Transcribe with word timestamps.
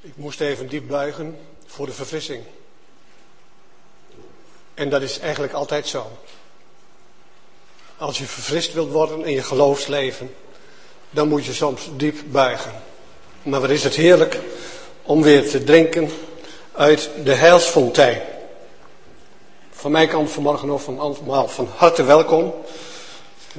Ik 0.00 0.12
moest 0.16 0.40
even 0.40 0.68
diep 0.68 0.88
buigen 0.88 1.38
voor 1.66 1.86
de 1.86 1.92
verfrissing. 1.92 2.42
En 4.74 4.90
dat 4.90 5.02
is 5.02 5.18
eigenlijk 5.18 5.52
altijd 5.52 5.86
zo. 5.86 6.06
Als 7.96 8.18
je 8.18 8.24
verfrist 8.24 8.72
wilt 8.72 8.90
worden 8.90 9.24
in 9.24 9.32
je 9.32 9.42
geloofsleven, 9.42 10.34
dan 11.10 11.28
moet 11.28 11.44
je 11.44 11.52
soms 11.52 11.88
diep 11.96 12.18
buigen. 12.26 12.72
Maar 13.42 13.60
wat 13.60 13.70
is 13.70 13.84
het 13.84 13.94
heerlijk 13.94 14.40
om 15.02 15.22
weer 15.22 15.50
te 15.50 15.64
drinken 15.64 16.10
uit 16.72 17.10
de 17.24 17.34
heilsfontein. 17.34 18.20
Van 19.70 19.90
mij 19.90 20.06
kant 20.06 20.30
vanmorgen 20.30 20.70
ook 20.70 20.80
van 20.80 20.98
allemaal 20.98 21.48
van 21.48 21.68
harte 21.76 22.02
welkom. 22.02 22.54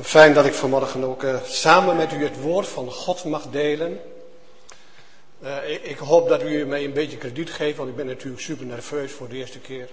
Fijn 0.01 0.33
dat 0.33 0.45
ik 0.45 0.53
vanmorgen 0.53 1.03
ook 1.03 1.23
uh, 1.23 1.35
samen 1.45 1.95
met 1.95 2.13
u 2.13 2.23
het 2.23 2.41
woord 2.41 2.67
van 2.67 2.91
God 2.91 3.23
mag 3.23 3.43
delen. 3.51 4.01
Uh, 5.43 5.89
ik, 5.89 5.97
hoop 5.97 6.29
dat 6.29 6.43
u 6.43 6.65
mij 6.65 6.83
een 6.83 6.93
beetje 6.93 7.17
krediet 7.17 7.51
geeft, 7.51 7.77
want 7.77 7.89
ik 7.89 7.95
ben 7.95 8.05
natuurlijk 8.05 8.41
super 8.41 8.65
nerveus 8.65 9.11
voor 9.11 9.29
de 9.29 9.35
eerste 9.35 9.59
keer. 9.59 9.89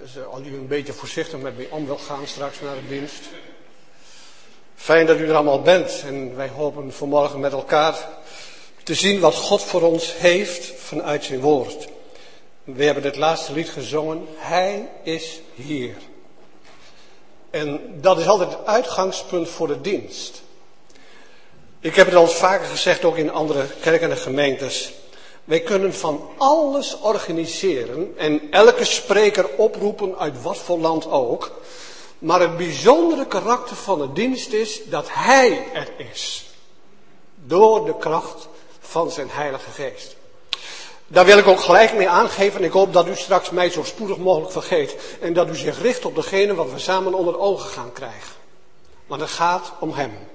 Dus 0.00 0.16
uh, 0.16 0.26
als 0.26 0.40
u 0.40 0.54
een 0.54 0.66
beetje 0.66 0.92
voorzichtig 0.92 1.38
met 1.38 1.56
mij 1.56 1.66
om 1.70 1.86
wil 1.86 1.98
gaan 1.98 2.26
straks 2.26 2.60
naar 2.60 2.74
de 2.74 2.88
dienst. 2.88 3.22
Fijn 4.74 5.06
dat 5.06 5.18
u 5.18 5.28
er 5.28 5.34
allemaal 5.34 5.62
bent 5.62 6.02
en 6.06 6.36
wij 6.36 6.48
hopen 6.48 6.92
vanmorgen 6.92 7.40
met 7.40 7.52
elkaar 7.52 8.08
te 8.82 8.94
zien 8.94 9.20
wat 9.20 9.34
God 9.34 9.62
voor 9.62 9.82
ons 9.82 10.16
heeft 10.16 10.72
vanuit 10.80 11.24
zijn 11.24 11.40
woord. 11.40 11.88
We 12.64 12.84
hebben 12.84 13.04
het 13.04 13.16
laatste 13.16 13.52
lied 13.52 13.68
gezongen, 13.68 14.26
Hij 14.36 14.88
is 15.02 15.40
hier. 15.54 15.96
En 17.50 18.00
dat 18.00 18.18
is 18.18 18.26
altijd 18.26 18.50
het 18.50 18.66
uitgangspunt 18.66 19.48
voor 19.48 19.66
de 19.66 19.80
dienst. 19.80 20.42
Ik 21.82 21.94
heb 21.94 22.06
het 22.06 22.14
al 22.14 22.26
vaker 22.26 22.66
gezegd, 22.66 23.04
ook 23.04 23.16
in 23.16 23.32
andere 23.32 23.66
kerken 23.80 24.10
en 24.10 24.16
gemeentes. 24.16 24.92
Wij 25.44 25.60
kunnen 25.60 25.94
van 25.94 26.28
alles 26.36 26.96
organiseren 27.00 28.14
en 28.16 28.50
elke 28.50 28.84
spreker 28.84 29.48
oproepen 29.56 30.18
uit 30.18 30.42
wat 30.42 30.58
voor 30.58 30.78
land 30.78 31.10
ook. 31.10 31.50
Maar 32.18 32.40
het 32.40 32.56
bijzondere 32.56 33.26
karakter 33.26 33.76
van 33.76 33.98
de 33.98 34.12
dienst 34.12 34.52
is 34.52 34.80
dat 34.84 35.06
Hij 35.08 35.64
er 35.74 35.88
is. 36.12 36.46
Door 37.34 37.84
de 37.84 37.96
kracht 37.98 38.48
van 38.80 39.10
zijn 39.10 39.28
Heilige 39.30 39.70
Geest. 39.70 40.16
Daar 41.06 41.24
wil 41.24 41.38
ik 41.38 41.46
ook 41.46 41.60
gelijk 41.60 41.94
mee 41.94 42.08
aangeven 42.08 42.60
en 42.60 42.66
ik 42.66 42.72
hoop 42.72 42.92
dat 42.92 43.06
u 43.06 43.16
straks 43.16 43.50
mij 43.50 43.70
zo 43.70 43.84
spoedig 43.84 44.16
mogelijk 44.16 44.52
vergeet. 44.52 44.96
En 45.20 45.32
dat 45.32 45.48
u 45.48 45.56
zich 45.56 45.82
richt 45.82 46.04
op 46.04 46.14
degene 46.14 46.54
wat 46.54 46.72
we 46.72 46.78
samen 46.78 47.14
onder 47.14 47.32
de 47.32 47.38
ogen 47.38 47.70
gaan 47.70 47.92
krijgen. 47.92 48.34
Want 49.06 49.20
het 49.20 49.30
gaat 49.30 49.72
om 49.78 49.92
Hem. 49.92 50.29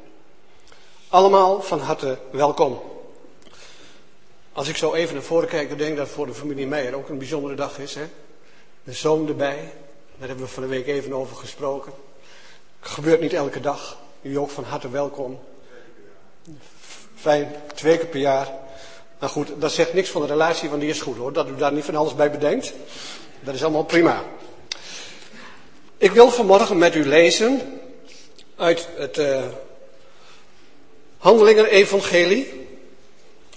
Allemaal 1.16 1.62
van 1.62 1.80
harte 1.80 2.18
welkom. 2.32 2.82
Als 4.54 4.68
ik 4.68 4.78
zo 4.78 4.94
even 4.94 5.14
naar 5.14 5.24
voren 5.24 5.48
kijk, 5.48 5.70
dan 5.70 5.78
denk 5.78 5.92
ik 5.92 5.98
dat 5.98 6.08
voor 6.08 6.26
de 6.26 6.34
familie 6.34 6.68
Meijer 6.68 6.96
ook 6.96 7.10
een 7.10 7.18
bijzondere 7.18 7.56
dag 7.56 7.80
is. 7.80 7.96
Hè? 7.96 8.02
De 8.84 8.94
zoon 8.94 9.28
erbij, 9.28 9.74
daar 10.18 10.28
hebben 10.28 10.46
we 10.46 10.52
van 10.52 10.64
de 10.64 10.70
week 10.70 10.88
even 10.88 11.14
over 11.14 11.36
gesproken. 11.36 11.92
Het 12.80 12.90
gebeurt 12.90 13.22
niet 13.22 13.34
elke 13.34 13.60
dag. 13.60 13.98
U 14.22 14.38
ook 14.38 14.50
van 14.50 14.64
harte 14.64 14.90
welkom. 14.90 15.40
Fijn, 17.16 17.56
twee 17.76 17.98
keer 17.98 18.08
per 18.08 18.20
jaar. 18.20 18.50
Nou 19.20 19.32
goed, 19.32 19.50
dat 19.58 19.72
zegt 19.72 19.94
niks 19.94 20.10
van 20.10 20.22
de 20.22 20.28
relatie, 20.28 20.70
want 20.70 20.82
die 20.82 20.90
is 20.90 21.02
goed 21.02 21.18
hoor. 21.18 21.34
Dat 21.34 21.48
u 21.48 21.56
daar 21.56 21.74
niet 21.74 21.86
van 21.86 21.96
alles 21.96 22.16
bij 22.16 22.32
bedenkt. 22.32 22.74
Dat 23.40 23.54
is 23.54 23.64
allemaal 23.64 23.86
prima. 23.86 24.24
Ik 25.98 26.12
wil 26.12 26.30
vanmorgen 26.30 26.78
met 26.78 26.96
u 26.96 27.06
lezen 27.06 27.80
uit 28.56 28.88
het 28.96 29.18
uh, 29.18 29.44
Handelingen 31.18 31.66
Evangelie. 31.66 32.68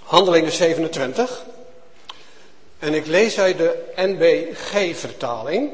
Handelingen 0.03 0.53
27. 0.53 1.45
En 2.79 2.95
ik 2.95 3.07
lees 3.07 3.39
uit 3.39 3.59
de 3.59 3.85
NBG-vertaling. 3.97 5.71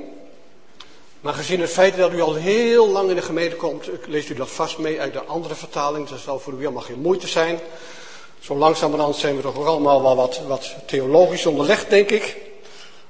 Maar 1.20 1.34
gezien 1.34 1.60
het 1.60 1.70
feit 1.70 1.96
dat 1.96 2.12
u 2.12 2.20
al 2.20 2.34
heel 2.34 2.88
lang 2.88 3.08
in 3.10 3.16
de 3.16 3.22
gemeente 3.22 3.56
komt, 3.56 3.88
leest 4.06 4.28
u 4.28 4.34
dat 4.34 4.50
vast 4.50 4.78
mee 4.78 5.00
uit 5.00 5.12
de 5.12 5.24
andere 5.24 5.54
vertaling. 5.54 6.08
Dat 6.08 6.18
zal 6.18 6.38
voor 6.38 6.52
u 6.52 6.56
helemaal 6.56 6.82
geen 6.82 7.00
moeite 7.00 7.26
zijn. 7.26 7.60
Zo 8.40 8.56
langzamerhand 8.56 9.16
zijn 9.16 9.36
we 9.36 9.42
toch 9.42 9.56
ook 9.56 9.66
allemaal 9.66 10.02
wel 10.02 10.16
wat, 10.16 10.40
wat 10.46 10.74
theologisch 10.86 11.46
onderlegd, 11.46 11.90
denk 11.90 12.10
ik. 12.10 12.36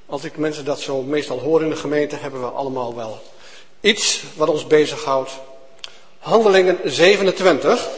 Als 0.07 0.25
ik 0.25 0.37
mensen 0.37 0.65
dat 0.65 0.81
zo 0.81 1.03
meestal 1.03 1.39
hoor 1.39 1.63
in 1.63 1.71
de 1.71 1.77
gemeente, 1.77 2.17
hebben 2.17 2.41
we 2.41 2.47
allemaal 2.47 2.95
wel 2.95 3.21
iets 3.81 4.23
wat 4.37 4.49
ons 4.49 4.67
bezighoudt. 4.67 5.31
Handelingen 6.19 6.79
27, 6.85 7.89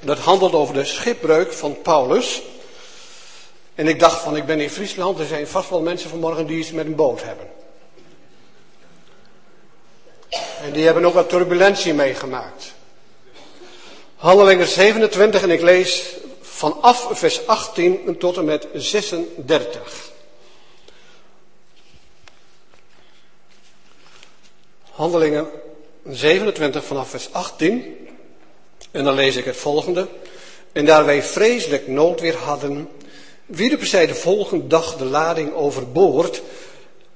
dat 0.00 0.18
handelt 0.18 0.52
over 0.52 0.74
de 0.74 0.84
schipbreuk 0.84 1.52
van 1.52 1.82
Paulus. 1.82 2.42
En 3.74 3.88
ik 3.88 3.98
dacht 3.98 4.22
van, 4.22 4.36
ik 4.36 4.46
ben 4.46 4.60
in 4.60 4.70
Friesland, 4.70 5.18
er 5.18 5.26
zijn 5.26 5.46
vast 5.46 5.70
wel 5.70 5.80
mensen 5.80 6.10
vanmorgen 6.10 6.46
die 6.46 6.58
iets 6.58 6.70
met 6.70 6.86
een 6.86 6.94
boot 6.94 7.22
hebben. 7.22 7.48
En 10.62 10.72
die 10.72 10.84
hebben 10.84 11.04
ook 11.04 11.14
wat 11.14 11.28
turbulentie 11.28 11.94
meegemaakt. 11.94 12.74
Handelingen 14.16 14.66
27 14.66 15.42
en 15.42 15.50
ik 15.50 15.60
lees 15.60 16.16
vanaf 16.40 17.08
vers 17.12 17.46
18 17.46 18.16
tot 18.18 18.36
en 18.36 18.44
met 18.44 18.68
36. 18.74 20.10
Handelingen 24.90 25.48
27 26.04 26.84
vanaf 26.84 27.08
vers 27.08 27.32
18. 27.32 28.09
En 28.90 29.04
dan 29.04 29.14
lees 29.14 29.36
ik 29.36 29.44
het 29.44 29.56
volgende. 29.56 30.08
En 30.72 30.84
daar 30.84 31.04
wij 31.04 31.22
vreselijk 31.22 31.88
noodweer 31.88 32.36
hadden, 32.36 32.88
wierpen 33.46 33.86
zij 33.86 34.06
de 34.06 34.14
volgende 34.14 34.66
dag 34.66 34.96
de 34.96 35.04
lading 35.04 35.54
overboord. 35.54 36.42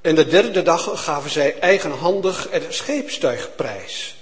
En 0.00 0.14
de 0.14 0.26
derde 0.26 0.62
dag 0.62 0.90
gaven 0.94 1.30
zij 1.30 1.58
eigenhandig 1.58 2.48
het 2.50 2.64
scheepstuig 2.68 3.50
prijs. 3.56 4.16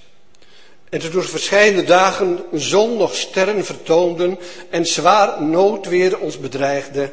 En 0.89 1.01
toen 1.01 1.11
door 1.11 1.25
verschillende 1.25 1.85
dagen 1.85 2.45
zon 2.53 2.97
nog 2.97 3.15
sterren 3.15 3.65
vertoonden 3.65 4.39
en 4.71 4.87
zwaar 4.87 5.43
noodweer 5.43 6.19
ons 6.19 6.39
bedreigde, 6.39 7.11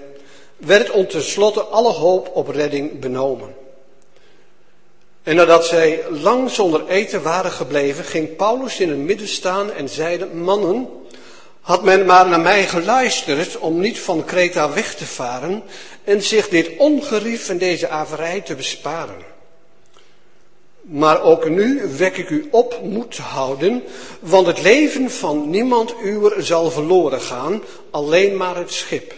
werd 0.58 0.92
ons 0.92 1.12
tenslotte 1.12 1.62
alle 1.62 1.92
hoop 1.92 2.32
op 2.34 2.48
redding 2.48 3.00
benomen. 3.00 3.56
En 5.30 5.36
nadat 5.36 5.66
zij 5.66 6.04
lang 6.10 6.50
zonder 6.50 6.88
eten 6.88 7.22
waren 7.22 7.52
gebleven, 7.52 8.04
ging 8.04 8.36
Paulus 8.36 8.80
in 8.80 8.90
het 8.90 8.98
midden 8.98 9.28
staan 9.28 9.72
en 9.72 9.90
zeide, 9.90 10.26
mannen, 10.26 10.90
had 11.62 11.84
men 11.84 12.06
maar 12.06 12.28
naar 12.30 12.40
mij 12.40 12.68
geluisterd 12.68 13.58
om 13.58 13.80
niet 13.80 14.00
van 14.00 14.26
Kreta 14.26 14.74
weg 14.74 14.96
te 14.96 15.06
varen 15.06 15.64
en 16.04 16.22
zich 16.22 16.50
dit 16.50 16.70
ongerief 16.78 17.50
en 17.50 17.58
deze 17.58 17.90
averij 17.90 18.42
te 18.42 18.56
besparen. 18.56 19.24
Maar 20.82 21.22
ook 21.22 21.50
nu 21.50 21.82
wek 21.98 22.18
ik 22.18 22.30
u 22.30 22.48
op 22.52 22.80
moed 22.84 23.16
te 23.16 23.22
houden, 23.22 23.84
want 24.20 24.48
het 24.48 24.62
leven 24.62 25.12
van 25.12 25.50
niemand 25.50 25.94
uwer 26.04 26.44
zal 26.44 26.72
verloren 26.72 27.22
gaan, 27.22 27.64
alleen 27.92 28.38
maar 28.38 28.56
het 28.56 28.72
schip. 28.72 29.14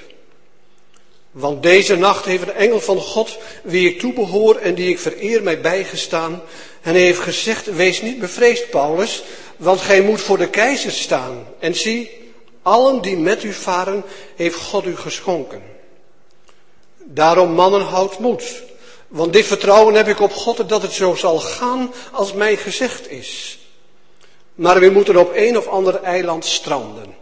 Want 1.31 1.63
deze 1.63 1.95
nacht 1.95 2.25
heeft 2.25 2.47
een 2.47 2.53
engel 2.53 2.79
van 2.79 2.99
God, 2.99 3.37
wie 3.63 3.89
ik 3.89 3.99
toebehoor 3.99 4.55
en 4.55 4.75
die 4.75 4.89
ik 4.89 4.99
vereer, 4.99 5.43
mij 5.43 5.61
bijgestaan. 5.61 6.41
En 6.81 6.93
hij 6.93 7.01
heeft 7.01 7.19
gezegd, 7.19 7.75
wees 7.75 8.01
niet 8.01 8.19
bevreesd, 8.19 8.69
Paulus, 8.69 9.23
want 9.57 9.81
gij 9.81 10.01
moet 10.01 10.21
voor 10.21 10.37
de 10.37 10.49
keizer 10.49 10.91
staan. 10.91 11.47
En 11.59 11.75
zie, 11.75 12.31
allen 12.61 13.01
die 13.01 13.17
met 13.17 13.43
u 13.43 13.53
varen, 13.53 14.03
heeft 14.35 14.55
God 14.55 14.85
u 14.85 14.95
geschonken. 14.95 15.61
Daarom, 16.97 17.51
mannen, 17.51 17.81
houd 17.81 18.19
moed. 18.19 18.63
Want 19.07 19.33
dit 19.33 19.45
vertrouwen 19.45 19.95
heb 19.95 20.07
ik 20.07 20.19
op 20.19 20.33
God 20.33 20.69
dat 20.69 20.81
het 20.81 20.91
zo 20.91 21.15
zal 21.15 21.39
gaan 21.39 21.93
als 22.11 22.33
mij 22.33 22.57
gezegd 22.57 23.09
is. 23.09 23.59
Maar 24.55 24.79
we 24.79 24.89
moeten 24.89 25.17
op 25.17 25.31
een 25.35 25.57
of 25.57 25.67
ander 25.67 26.03
eiland 26.03 26.45
stranden. 26.45 27.20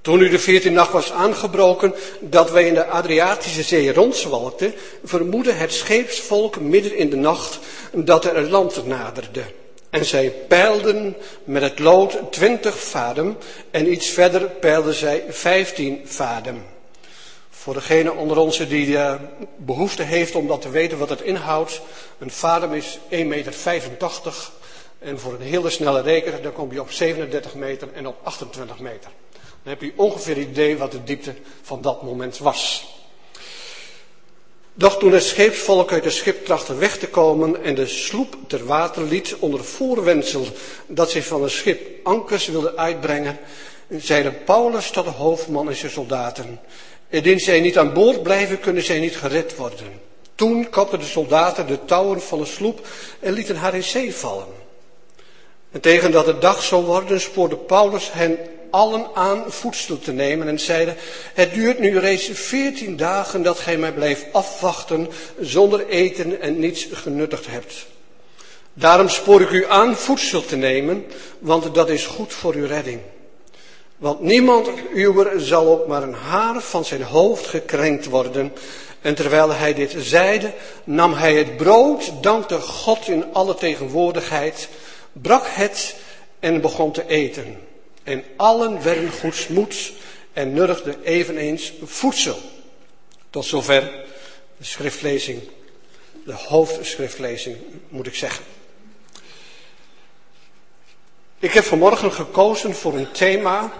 Toen 0.00 0.18
nu 0.18 0.28
de 0.28 0.38
veertien 0.38 0.72
nacht 0.72 0.92
was 0.92 1.12
aangebroken 1.12 1.94
dat 2.20 2.50
wij 2.50 2.66
in 2.66 2.74
de 2.74 2.86
Adriatische 2.86 3.62
Zee 3.62 3.92
rondzwalkten, 3.92 4.74
vermoedde 5.04 5.52
het 5.52 5.72
scheepsvolk 5.72 6.60
midden 6.60 6.96
in 6.96 7.10
de 7.10 7.16
nacht 7.16 7.58
dat 7.92 8.24
er 8.24 8.36
een 8.36 8.50
land 8.50 8.86
naderde. 8.86 9.42
En 9.90 10.04
zij 10.04 10.32
peilden 10.48 11.16
met 11.44 11.62
het 11.62 11.78
lood 11.78 12.18
twintig 12.30 12.78
vadem 12.78 13.36
en 13.70 13.92
iets 13.92 14.08
verder 14.08 14.50
peilden 14.50 14.94
zij 14.94 15.24
vijftien 15.28 16.00
vadem. 16.04 16.62
Voor 17.50 17.74
degene 17.74 18.12
onder 18.12 18.36
ons 18.36 18.68
die 18.68 18.86
uh, 18.86 19.14
behoefte 19.56 20.02
heeft 20.02 20.34
om 20.34 20.46
dat 20.46 20.62
te 20.62 20.70
weten 20.70 20.98
wat 20.98 21.08
het 21.08 21.20
inhoudt. 21.20 21.80
Een 22.18 22.30
vadem 22.30 22.72
is 22.72 22.98
1,85 23.10 23.26
meter. 23.26 23.54
En 24.98 25.18
voor 25.18 25.32
een 25.32 25.40
hele 25.40 25.70
snelle 25.70 26.00
rekener, 26.00 26.42
dan 26.42 26.52
kom 26.52 26.72
je 26.72 26.80
op 26.80 26.90
37 26.90 27.54
meter 27.54 27.88
en 27.92 28.06
op 28.06 28.16
28 28.22 28.78
meter. 28.78 29.10
Dan 29.62 29.72
heb 29.72 29.82
je 29.82 29.92
ongeveer 29.96 30.38
idee 30.38 30.76
wat 30.78 30.92
de 30.92 31.04
diepte 31.04 31.34
van 31.62 31.82
dat 31.82 32.02
moment 32.02 32.38
was. 32.38 32.86
Doch 34.74 34.98
toen 34.98 35.12
het 35.12 35.22
scheepsvolk 35.22 35.92
uit 35.92 36.02
de 36.02 36.10
schip 36.10 36.44
trachtte 36.44 36.74
weg 36.74 36.98
te 36.98 37.08
komen 37.08 37.64
en 37.64 37.74
de 37.74 37.86
sloep 37.86 38.36
ter 38.46 38.66
water 38.66 39.02
liet 39.02 39.36
onder 39.38 39.64
voorwendsel 39.64 40.46
dat 40.86 41.10
zich 41.10 41.26
van 41.26 41.42
het 41.42 41.52
schip 41.52 42.06
ankers 42.06 42.46
wilde 42.46 42.76
uitbrengen, 42.76 43.38
zeide 43.88 44.32
Paulus 44.32 44.90
tot 44.90 45.04
de 45.04 45.10
hoofdman 45.10 45.68
en 45.68 45.76
zijn 45.76 45.92
soldaten, 45.92 46.60
Indien 47.08 47.40
zij 47.40 47.60
niet 47.60 47.78
aan 47.78 47.92
boord 47.92 48.22
blijven, 48.22 48.60
kunnen 48.60 48.82
zij 48.82 48.98
niet 48.98 49.16
gered 49.16 49.56
worden. 49.56 50.00
Toen 50.34 50.68
kapten 50.70 50.98
de 50.98 51.04
soldaten 51.04 51.66
de 51.66 51.84
touwen 51.84 52.22
van 52.22 52.38
de 52.38 52.44
sloep 52.44 52.86
en 53.20 53.32
lieten 53.32 53.56
haar 53.56 53.74
in 53.74 53.82
zee 53.82 54.14
vallen. 54.14 54.46
En 55.70 55.80
tegen 55.80 56.10
dat 56.10 56.26
het 56.26 56.40
dag 56.40 56.62
zou 56.62 56.84
worden, 56.84 57.20
spoorde 57.20 57.56
Paulus 57.56 58.12
hen 58.12 58.38
allen 58.70 59.06
aan 59.14 59.44
voedsel 59.48 59.98
te 59.98 60.12
nemen 60.12 60.48
en 60.48 60.60
zeiden, 60.60 60.96
het 61.34 61.54
duurt 61.54 61.78
nu 61.78 61.98
reeds 61.98 62.30
veertien 62.32 62.96
dagen 62.96 63.42
dat 63.42 63.58
gij 63.58 63.76
mij 63.76 63.92
blijft 63.92 64.26
afwachten 64.32 65.08
zonder 65.40 65.86
eten 65.86 66.40
en 66.40 66.58
niets 66.58 66.88
genuttigd 66.92 67.46
hebt. 67.46 67.86
Daarom 68.72 69.08
spoor 69.08 69.40
ik 69.40 69.50
u 69.50 69.66
aan 69.66 69.96
voedsel 69.96 70.44
te 70.44 70.56
nemen, 70.56 71.04
want 71.38 71.74
dat 71.74 71.88
is 71.88 72.06
goed 72.06 72.32
voor 72.32 72.54
uw 72.54 72.66
redding. 72.66 73.00
Want 73.96 74.20
niemand 74.20 74.68
uwer 74.94 75.40
zal 75.40 75.66
ook 75.66 75.86
maar 75.86 76.02
een 76.02 76.14
haar 76.14 76.60
van 76.60 76.84
zijn 76.84 77.02
hoofd 77.02 77.46
gekrenkt 77.46 78.06
worden. 78.06 78.52
En 79.00 79.14
terwijl 79.14 79.50
hij 79.50 79.74
dit 79.74 79.94
zeide, 79.98 80.52
nam 80.84 81.12
hij 81.12 81.34
het 81.34 81.56
brood, 81.56 82.12
dankte 82.20 82.60
God 82.60 83.08
in 83.08 83.24
alle 83.32 83.54
tegenwoordigheid, 83.54 84.68
brak 85.12 85.44
het 85.46 85.96
en 86.40 86.60
begon 86.60 86.92
te 86.92 87.06
eten. 87.06 87.67
En 88.08 88.24
allen 88.36 88.82
werden 88.82 89.12
goedsmoeds 89.12 89.92
en 90.32 90.52
nurgden 90.52 91.02
eveneens 91.02 91.72
voedsel. 91.84 92.38
Tot 93.30 93.44
zover 93.44 94.04
de 94.56 94.64
schriftlezing, 94.64 95.42
de 96.24 96.32
hoofdschriftlezing 96.32 97.56
moet 97.88 98.06
ik 98.06 98.14
zeggen. 98.14 98.44
Ik 101.38 101.52
heb 101.52 101.64
vanmorgen 101.64 102.12
gekozen 102.12 102.74
voor 102.74 102.94
een 102.94 103.10
thema 103.12 103.72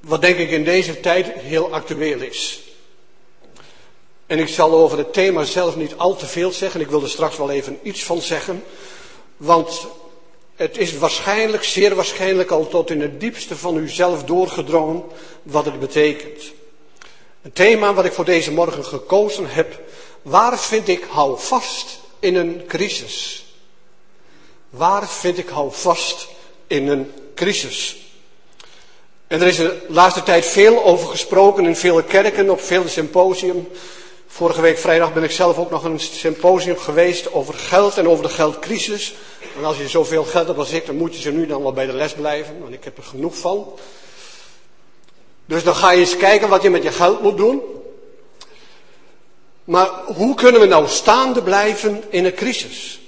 wat 0.00 0.20
denk 0.20 0.36
ik 0.36 0.50
in 0.50 0.64
deze 0.64 1.00
tijd 1.00 1.26
heel 1.26 1.72
actueel 1.72 2.20
is. 2.20 2.60
En 4.26 4.38
ik 4.38 4.48
zal 4.48 4.72
over 4.72 4.98
het 4.98 5.12
thema 5.12 5.44
zelf 5.44 5.76
niet 5.76 5.96
al 5.96 6.16
te 6.16 6.26
veel 6.26 6.52
zeggen. 6.52 6.80
Ik 6.80 6.90
wil 6.90 7.02
er 7.02 7.08
straks 7.08 7.36
wel 7.36 7.50
even 7.50 7.78
iets 7.82 8.04
van 8.04 8.20
zeggen. 8.20 8.64
Want 9.36 9.86
het 10.58 10.78
is 10.78 10.98
waarschijnlijk, 10.98 11.64
zeer 11.64 11.94
waarschijnlijk 11.94 12.50
al 12.50 12.68
tot 12.68 12.90
in 12.90 13.00
het 13.00 13.20
diepste 13.20 13.56
van 13.56 13.76
uzelf 13.76 14.24
doorgedrongen 14.24 15.02
wat 15.42 15.64
het 15.64 15.80
betekent. 15.80 16.42
Een 17.42 17.52
thema 17.52 17.94
wat 17.94 18.04
ik 18.04 18.12
voor 18.12 18.24
deze 18.24 18.52
morgen 18.52 18.84
gekozen 18.84 19.46
heb. 19.48 19.80
Waar 20.22 20.58
vind 20.58 20.88
ik 20.88 21.04
hou 21.10 21.40
vast 21.40 22.00
in 22.18 22.34
een 22.34 22.62
crisis? 22.66 23.44
Waar 24.70 25.08
vind 25.08 25.38
ik 25.38 25.48
hou 25.48 25.72
vast 25.72 26.28
in 26.66 26.88
een 26.88 27.12
crisis? 27.34 27.96
En 29.26 29.40
er 29.40 29.46
is 29.46 29.56
de 29.56 29.86
laatste 29.88 30.22
tijd 30.22 30.46
veel 30.46 30.84
over 30.84 31.08
gesproken 31.08 31.64
in 31.64 31.76
vele 31.76 32.04
kerken, 32.04 32.50
op 32.50 32.60
vele 32.60 32.88
symposium. 32.88 33.68
Vorige 34.30 34.60
week 34.60 34.78
vrijdag 34.78 35.12
ben 35.12 35.22
ik 35.22 35.30
zelf 35.30 35.58
ook 35.58 35.70
nog 35.70 35.84
een 35.84 36.00
symposium 36.00 36.78
geweest 36.78 37.32
over 37.32 37.54
geld 37.54 37.96
en 37.96 38.08
over 38.08 38.24
de 38.24 38.30
geldcrisis. 38.30 39.14
En 39.56 39.64
als 39.64 39.78
je 39.78 39.88
zoveel 39.88 40.24
geld 40.24 40.46
hebt 40.46 40.58
als 40.58 40.70
ik, 40.70 40.86
dan 40.86 40.96
moet 40.96 41.14
je 41.14 41.20
ze 41.20 41.30
nu 41.30 41.46
dan 41.46 41.62
wel 41.62 41.72
bij 41.72 41.86
de 41.86 41.92
les 41.92 42.12
blijven, 42.12 42.60
want 42.60 42.72
ik 42.72 42.84
heb 42.84 42.96
er 42.96 43.02
genoeg 43.02 43.36
van. 43.36 43.72
Dus 45.46 45.64
dan 45.64 45.74
ga 45.74 45.90
je 45.90 46.00
eens 46.00 46.16
kijken 46.16 46.48
wat 46.48 46.62
je 46.62 46.70
met 46.70 46.82
je 46.82 46.92
geld 46.92 47.20
moet 47.20 47.36
doen. 47.36 47.62
Maar 49.64 49.88
hoe 50.04 50.34
kunnen 50.34 50.60
we 50.60 50.66
nou 50.66 50.88
staande 50.88 51.42
blijven 51.42 52.02
in 52.08 52.24
een 52.24 52.34
crisis? 52.34 53.00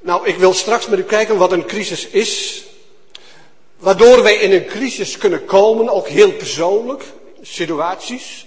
Nou, 0.00 0.26
ik 0.26 0.36
wil 0.36 0.54
straks 0.54 0.86
met 0.86 0.98
u 0.98 1.02
kijken 1.02 1.36
wat 1.36 1.52
een 1.52 1.66
crisis 1.66 2.06
is. 2.06 2.64
Waardoor 3.76 4.22
wij 4.22 4.34
in 4.34 4.52
een 4.52 4.66
crisis 4.66 5.18
kunnen 5.18 5.44
komen, 5.44 5.88
ook 5.88 6.08
heel 6.08 6.32
persoonlijk, 6.32 7.04
situaties. 7.40 8.46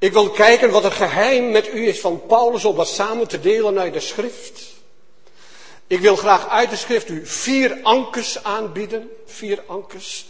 Ik 0.00 0.12
wil 0.12 0.30
kijken 0.30 0.70
wat 0.70 0.82
het 0.82 0.92
geheim 0.92 1.50
met 1.50 1.74
u 1.74 1.88
is 1.88 2.00
van 2.00 2.22
Paulus 2.26 2.64
om 2.64 2.76
dat 2.76 2.88
samen 2.88 3.28
te 3.28 3.40
delen 3.40 3.78
uit 3.78 3.92
de 3.92 4.00
schrift. 4.00 4.62
Ik 5.86 6.00
wil 6.00 6.16
graag 6.16 6.48
uit 6.48 6.70
de 6.70 6.76
schrift 6.76 7.08
u 7.08 7.26
vier 7.26 7.78
ankers 7.82 8.44
aanbieden, 8.44 9.10
vier 9.26 9.62
ankers. 9.66 10.26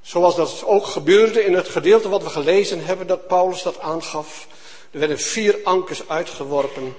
Zoals 0.00 0.36
dat 0.36 0.62
ook 0.64 0.86
gebeurde 0.86 1.44
in 1.44 1.54
het 1.54 1.68
gedeelte 1.68 2.08
wat 2.08 2.22
we 2.22 2.28
gelezen 2.28 2.84
hebben, 2.84 3.06
dat 3.06 3.26
Paulus 3.26 3.62
dat 3.62 3.80
aangaf. 3.80 4.46
Er 4.90 4.98
werden 4.98 5.18
vier 5.18 5.58
ankers 5.64 6.08
uitgeworpen. 6.08 6.96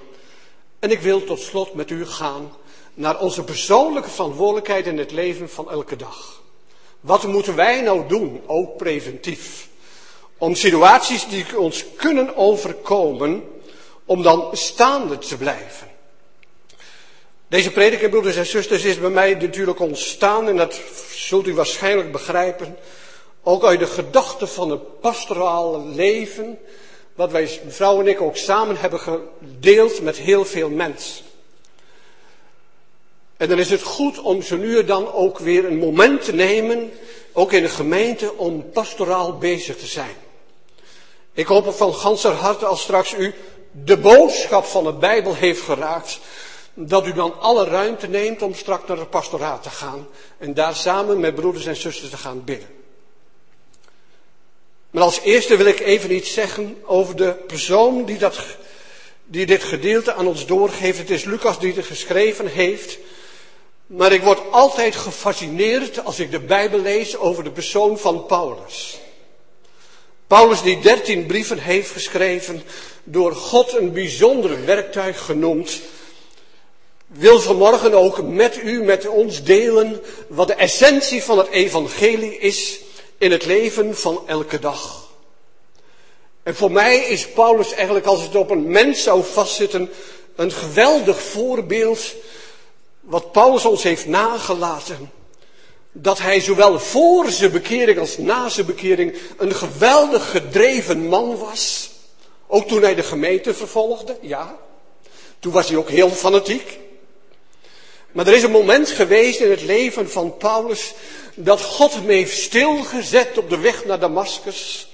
En 0.78 0.90
ik 0.90 1.00
wil 1.00 1.24
tot 1.24 1.40
slot 1.40 1.74
met 1.74 1.90
u 1.90 2.06
gaan 2.06 2.52
naar 2.94 3.20
onze 3.20 3.44
persoonlijke 3.44 4.10
verantwoordelijkheid 4.10 4.86
in 4.86 4.98
het 4.98 5.10
leven 5.10 5.50
van 5.50 5.70
elke 5.70 5.96
dag. 5.96 6.42
Wat 7.00 7.26
moeten 7.26 7.54
wij 7.56 7.80
nou 7.80 8.08
doen, 8.08 8.42
ook 8.46 8.76
preventief, 8.76 9.68
om 10.44 10.54
situaties 10.54 11.28
die 11.28 11.58
ons 11.58 11.84
kunnen 11.96 12.36
overkomen, 12.36 13.44
om 14.04 14.22
dan 14.22 14.48
staande 14.52 15.18
te 15.18 15.36
blijven? 15.36 15.88
Deze 17.48 17.72
prediking, 17.72 18.10
broeders 18.10 18.36
en 18.36 18.46
zusters, 18.46 18.84
is 18.84 18.98
bij 19.00 19.10
mij 19.10 19.34
natuurlijk 19.34 19.80
ontstaan, 19.80 20.48
en 20.48 20.56
dat 20.56 20.80
zult 21.14 21.46
u 21.46 21.54
waarschijnlijk 21.54 22.12
begrijpen, 22.12 22.76
ook 23.42 23.64
uit 23.64 23.78
de 23.78 23.86
gedachte 23.86 24.46
van 24.46 24.70
het 24.70 25.00
pastorale 25.00 25.84
leven, 25.84 26.58
wat 27.14 27.30
wij, 27.30 27.60
mevrouw 27.64 28.00
en 28.00 28.06
ik, 28.06 28.20
ook 28.20 28.36
samen 28.36 28.76
hebben 28.76 29.00
gedeeld 29.00 30.00
met 30.00 30.16
heel 30.16 30.44
veel 30.44 30.70
mensen. 30.70 31.24
En 33.36 33.48
dan 33.48 33.58
is 33.58 33.70
het 33.70 33.82
goed 33.82 34.20
om 34.20 34.42
zo 34.42 34.56
nu 34.56 34.78
en 34.78 34.86
dan 34.86 35.12
ook 35.12 35.38
weer 35.38 35.64
een 35.64 35.78
moment 35.78 36.24
te 36.24 36.34
nemen, 36.34 36.92
ook 37.32 37.52
in 37.52 37.62
de 37.62 37.68
gemeente, 37.68 38.36
om 38.36 38.70
pastoraal 38.72 39.38
bezig 39.38 39.76
te 39.76 39.86
zijn. 39.86 40.23
Ik 41.34 41.46
hoop 41.46 41.74
van 41.74 41.94
ganser 41.94 42.32
harte 42.32 42.66
als 42.66 42.82
straks 42.82 43.14
u 43.14 43.34
de 43.70 43.96
boodschap 43.96 44.64
van 44.64 44.84
de 44.84 44.92
Bijbel 44.92 45.34
heeft 45.34 45.60
geraakt, 45.60 46.18
dat 46.74 47.06
u 47.06 47.12
dan 47.12 47.40
alle 47.40 47.64
ruimte 47.64 48.06
neemt 48.06 48.42
om 48.42 48.54
straks 48.54 48.88
naar 48.88 48.98
het 48.98 49.10
pastoraat 49.10 49.62
te 49.62 49.70
gaan 49.70 50.06
en 50.38 50.54
daar 50.54 50.74
samen 50.74 51.20
met 51.20 51.34
broeders 51.34 51.66
en 51.66 51.76
zusters 51.76 52.10
te 52.10 52.16
gaan 52.16 52.44
bidden. 52.44 52.68
Maar 54.90 55.02
als 55.02 55.20
eerste 55.20 55.56
wil 55.56 55.66
ik 55.66 55.80
even 55.80 56.14
iets 56.14 56.32
zeggen 56.32 56.76
over 56.84 57.16
de 57.16 57.32
persoon 57.46 58.04
die, 58.04 58.18
dat, 58.18 58.38
die 59.24 59.46
dit 59.46 59.62
gedeelte 59.62 60.14
aan 60.14 60.26
ons 60.26 60.46
doorgeeft. 60.46 60.98
Het 60.98 61.10
is 61.10 61.24
Lucas 61.24 61.58
die 61.58 61.74
het 61.74 61.86
geschreven 61.86 62.46
heeft. 62.46 62.98
Maar 63.86 64.12
ik 64.12 64.22
word 64.22 64.40
altijd 64.50 64.96
gefascineerd 64.96 66.04
als 66.04 66.18
ik 66.18 66.30
de 66.30 66.40
Bijbel 66.40 66.80
lees 66.80 67.16
over 67.16 67.44
de 67.44 67.50
persoon 67.50 67.98
van 67.98 68.26
Paulus. 68.26 68.98
Paulus 70.26 70.62
die 70.62 70.80
dertien 70.80 71.26
brieven 71.26 71.58
heeft 71.58 71.90
geschreven, 71.90 72.62
door 73.04 73.34
God 73.34 73.72
een 73.72 73.92
bijzonder 73.92 74.64
werktuig 74.64 75.24
genoemd, 75.24 75.80
wil 77.06 77.40
vanmorgen 77.40 77.94
ook 77.94 78.22
met 78.22 78.62
u, 78.62 78.82
met 78.82 79.06
ons 79.08 79.42
delen 79.42 80.00
wat 80.28 80.46
de 80.46 80.54
essentie 80.54 81.22
van 81.22 81.38
het 81.38 81.48
evangelie 81.48 82.38
is 82.38 82.80
in 83.18 83.30
het 83.32 83.44
leven 83.44 83.96
van 83.96 84.22
elke 84.26 84.58
dag. 84.58 85.08
En 86.42 86.54
voor 86.54 86.70
mij 86.70 86.96
is 86.96 87.28
Paulus 87.28 87.72
eigenlijk, 87.72 88.06
als 88.06 88.22
het 88.22 88.34
op 88.34 88.50
een 88.50 88.68
mens 88.70 89.02
zou 89.02 89.24
vastzitten, 89.24 89.90
een 90.36 90.52
geweldig 90.52 91.22
voorbeeld 91.22 92.14
wat 93.00 93.32
Paulus 93.32 93.64
ons 93.64 93.82
heeft 93.82 94.06
nagelaten. 94.06 95.10
Dat 95.96 96.18
hij 96.18 96.40
zowel 96.40 96.78
voor 96.78 97.30
zijn 97.30 97.52
bekering 97.52 97.98
als 97.98 98.18
na 98.18 98.48
zijn 98.48 98.66
bekering 98.66 99.16
een 99.36 99.54
geweldig 99.54 100.30
gedreven 100.30 101.08
man 101.08 101.36
was. 101.36 101.90
Ook 102.46 102.68
toen 102.68 102.82
hij 102.82 102.94
de 102.94 103.02
gemeente 103.02 103.54
vervolgde, 103.54 104.18
ja. 104.20 104.56
Toen 105.38 105.52
was 105.52 105.68
hij 105.68 105.76
ook 105.76 105.88
heel 105.88 106.10
fanatiek. 106.10 106.78
Maar 108.12 108.26
er 108.26 108.34
is 108.34 108.42
een 108.42 108.50
moment 108.50 108.90
geweest 108.90 109.40
in 109.40 109.50
het 109.50 109.62
leven 109.62 110.10
van 110.10 110.36
Paulus 110.36 110.94
dat 111.34 111.60
God 111.60 111.94
hem 111.94 112.08
heeft 112.08 112.38
stilgezet 112.38 113.38
op 113.38 113.50
de 113.50 113.58
weg 113.58 113.84
naar 113.84 113.98
Damascus. 113.98 114.88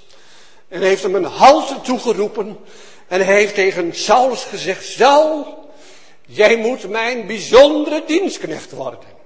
En 0.69 0.83
heeft 0.83 1.03
hem 1.03 1.15
een 1.15 1.25
halte 1.25 1.81
toegeroepen. 1.81 2.59
En 3.09 3.25
hij 3.25 3.35
heeft 3.35 3.55
tegen 3.55 3.95
Saulus 3.95 4.43
gezegd, 4.45 4.85
Saul, 4.85 5.61
Jij 6.33 6.57
moet 6.57 6.89
mijn 6.89 7.27
bijzondere 7.27 8.03
dienstknecht 8.07 8.71
worden. 8.71 9.20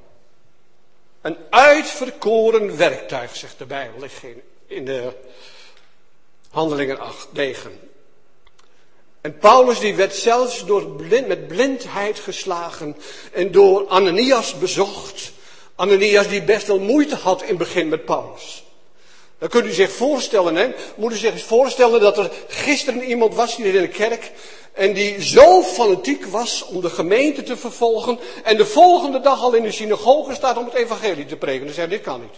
Een 1.25 1.37
uitverkoren 1.51 2.77
werktuig, 2.77 3.37
zegt 3.37 3.59
de 3.59 3.65
Bijbel 3.65 4.09
in 4.67 4.85
de 4.85 5.13
Handelingen 6.51 6.99
8, 6.99 7.29
9. 7.33 7.81
En 9.21 9.39
Paulus 9.39 9.79
die 9.79 9.95
werd 9.95 10.15
zelfs 10.15 10.67
door 10.67 10.91
met 11.27 11.49
blindheid 11.49 12.19
geslagen 12.19 12.97
en 13.33 13.53
door 13.53 13.89
Ananias 13.89 14.59
bezocht. 14.59 15.33
Ananias 15.75 16.29
die 16.29 16.43
best 16.43 16.67
wel 16.67 16.79
moeite 16.79 17.17
had 17.17 17.43
in 17.43 17.49
het 17.49 17.59
begin 17.59 17.89
met 17.89 18.05
Paulus. 18.05 18.64
Dan 19.39 19.49
kunt 19.49 19.67
u 19.67 19.73
zich 19.73 19.93
voorstellen, 19.93 20.57
hè? 20.57 20.71
Moet 20.97 21.13
u 21.13 21.17
zich 21.17 21.33
eens 21.33 21.43
voorstellen 21.43 22.01
dat 22.01 22.19
er 22.19 22.31
gisteren 22.49 23.03
iemand 23.03 23.35
was 23.35 23.57
hier 23.57 23.75
in 23.75 23.81
de 23.81 23.89
kerk 23.89 24.33
en 24.75 24.93
die 24.93 25.23
zo 25.23 25.63
fanatiek 25.63 26.25
was 26.25 26.65
om 26.65 26.81
de 26.81 26.91
gemeente 26.91 27.43
te 27.43 27.57
vervolgen. 27.57 28.19
En 28.45 28.57
de 28.57 28.67
volgende 28.67 29.21
dag 29.21 29.43
al 29.43 29.53
in 29.53 29.63
de 29.63 29.73
synagoge 29.73 30.35
staat 30.35 30.57
om 30.57 30.65
het 30.65 30.75
evangelie 30.75 31.27
te 31.27 31.37
preken. 31.37 31.65
Dan 31.65 31.75
zei 31.75 31.89
dit 31.89 32.03
kan 32.03 32.21
niet. 32.21 32.35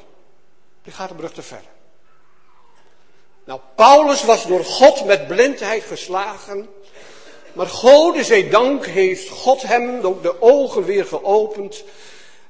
Dit 0.84 0.94
gaat 0.94 1.08
de 1.08 1.14
brug 1.14 1.32
te 1.32 1.42
ver. 1.42 1.62
Nou, 3.44 3.60
Paulus 3.74 4.24
was 4.24 4.46
door 4.46 4.64
God 4.64 5.04
met 5.04 5.26
blindheid 5.26 5.82
geslagen. 5.82 6.68
Maar 7.52 7.66
God, 7.66 8.24
zij 8.24 8.48
dank, 8.48 8.86
heeft 8.86 9.28
God 9.28 9.62
hem 9.62 10.00
ook 10.00 10.22
de 10.22 10.42
ogen 10.42 10.84
weer 10.84 11.04
geopend. 11.04 11.84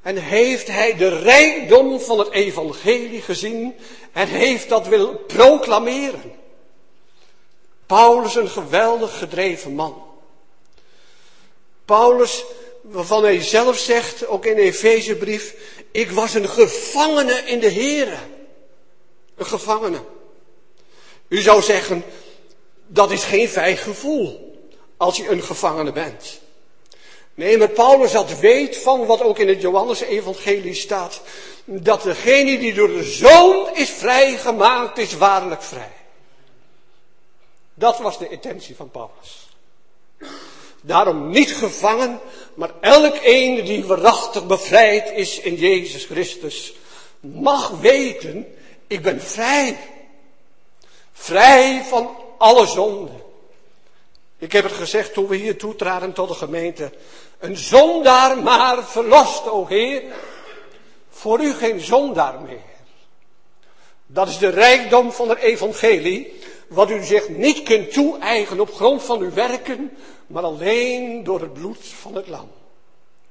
En 0.06 0.16
heeft 0.16 0.66
hij 0.66 0.96
de 0.96 1.08
rijkdom 1.08 2.00
van 2.00 2.18
het 2.18 2.30
evangelie 2.30 3.22
gezien. 3.22 3.76
En 4.12 4.28
heeft 4.28 4.68
dat 4.68 4.86
willen 4.86 5.26
proclameren. 5.26 6.32
Paulus 7.86 8.34
een 8.34 8.48
geweldig 8.48 9.18
gedreven 9.18 9.74
man. 9.74 10.04
Paulus, 11.84 12.44
waarvan 12.82 13.22
hij 13.22 13.42
zelf 13.42 13.78
zegt, 13.78 14.26
ook 14.26 14.44
in 14.44 14.56
Efezebrief, 14.56 15.54
ik 15.90 16.10
was 16.10 16.34
een 16.34 16.48
gevangene 16.48 17.42
in 17.46 17.60
de 17.60 17.72
Here. 17.72 18.18
Een 19.34 19.46
gevangene. 19.46 20.00
U 21.28 21.40
zou 21.40 21.62
zeggen, 21.62 22.04
dat 22.86 23.10
is 23.10 23.24
geen 23.24 23.48
fijn 23.48 23.76
gevoel 23.76 24.58
als 24.96 25.16
je 25.16 25.28
een 25.28 25.42
gevangene 25.42 25.92
bent. 25.92 26.40
Nee, 27.36 27.58
maar 27.58 27.68
Paulus 27.68 28.12
had 28.12 28.38
weet 28.38 28.76
van 28.76 29.06
wat 29.06 29.22
ook 29.22 29.38
in 29.38 29.48
het 29.48 29.60
Johannes-evangelie 29.60 30.74
staat, 30.74 31.20
dat 31.64 32.02
degene 32.02 32.58
die 32.58 32.74
door 32.74 32.88
de 32.88 33.02
Zoon 33.02 33.68
is 33.74 33.90
vrijgemaakt, 33.90 34.98
is 34.98 35.16
waarlijk 35.16 35.62
vrij. 35.62 35.92
Dat 37.74 37.98
was 37.98 38.18
de 38.18 38.28
intentie 38.28 38.76
van 38.76 38.90
Paulus. 38.90 39.48
Daarom 40.80 41.30
niet 41.30 41.52
gevangen, 41.52 42.20
maar 42.54 42.70
elk 42.80 43.16
een 43.22 43.64
die 43.64 43.84
waarachtig 43.84 44.46
bevrijd 44.46 45.10
is 45.10 45.38
in 45.40 45.54
Jezus 45.54 46.04
Christus, 46.04 46.74
mag 47.20 47.68
weten, 47.68 48.54
ik 48.86 49.02
ben 49.02 49.20
vrij. 49.20 49.78
Vrij 51.12 51.84
van 51.88 52.16
alle 52.38 52.66
zonde. 52.66 53.10
Ik 54.38 54.52
heb 54.52 54.64
het 54.64 54.72
gezegd 54.72 55.12
toen 55.12 55.26
we 55.26 55.36
hier 55.36 55.58
toetraden 55.58 56.12
tot 56.12 56.28
de 56.28 56.34
gemeente. 56.34 56.92
Een 57.38 57.56
zondaar 57.56 58.42
maar 58.42 58.84
verlost, 58.84 59.48
o 59.48 59.66
Heer. 59.66 60.02
Voor 61.08 61.40
u 61.40 61.52
geen 61.52 61.80
zondaar 61.80 62.40
meer. 62.40 62.74
Dat 64.06 64.28
is 64.28 64.38
de 64.38 64.48
rijkdom 64.48 65.12
van 65.12 65.28
het 65.28 65.38
evangelie. 65.38 66.40
Wat 66.68 66.90
u 66.90 67.04
zich 67.04 67.28
niet 67.28 67.62
kunt 67.62 67.92
toe-eigenen 67.92 68.62
op 68.62 68.74
grond 68.74 69.02
van 69.02 69.20
uw 69.20 69.32
werken. 69.32 69.96
Maar 70.26 70.42
alleen 70.42 71.24
door 71.24 71.40
het 71.40 71.52
bloed 71.52 71.86
van 71.86 72.14
het 72.14 72.28
lam. 72.28 72.50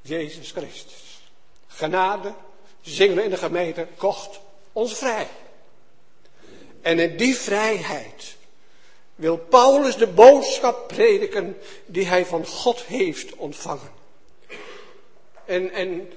Jezus 0.01 0.51
Christus. 0.51 1.21
Genade, 1.67 2.33
zingen 2.81 3.15
we 3.15 3.23
in 3.23 3.29
de 3.29 3.37
gemeente, 3.37 3.87
kocht 3.97 4.39
ons 4.73 4.93
vrij. 4.93 5.27
En 6.81 6.99
in 6.99 7.17
die 7.17 7.35
vrijheid 7.35 8.35
wil 9.15 9.37
Paulus 9.37 9.97
de 9.97 10.07
boodschap 10.07 10.87
prediken 10.87 11.57
die 11.85 12.05
hij 12.05 12.25
van 12.25 12.45
God 12.45 12.81
heeft 12.81 13.35
ontvangen. 13.35 13.94
En, 15.45 15.71
en 15.71 16.13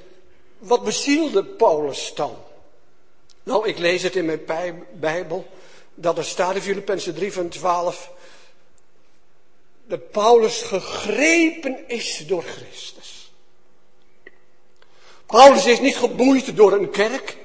wat 0.59 0.85
bezielde 0.85 1.45
Paulus 1.45 2.15
dan? 2.15 2.37
Nou, 3.43 3.69
ik 3.69 3.79
lees 3.79 4.03
het 4.03 4.17
in 4.17 4.25
mijn 4.25 4.45
Bijbel, 4.93 5.47
dat 5.95 6.19
er 6.19 6.25
staat 6.25 6.55
in 6.55 6.63
Filippenzen 6.63 7.15
3 7.15 7.33
van 7.33 7.49
12, 7.49 8.11
dat 9.87 10.11
Paulus 10.11 10.63
gegrepen 10.63 11.89
is 11.89 12.25
door 12.27 12.43
Christus. 12.43 13.33
Paulus 15.27 15.67
is 15.67 15.81
niet 15.81 15.97
geboeid 15.97 16.57
door 16.57 16.73
een 16.73 16.91
kerk. 16.91 17.37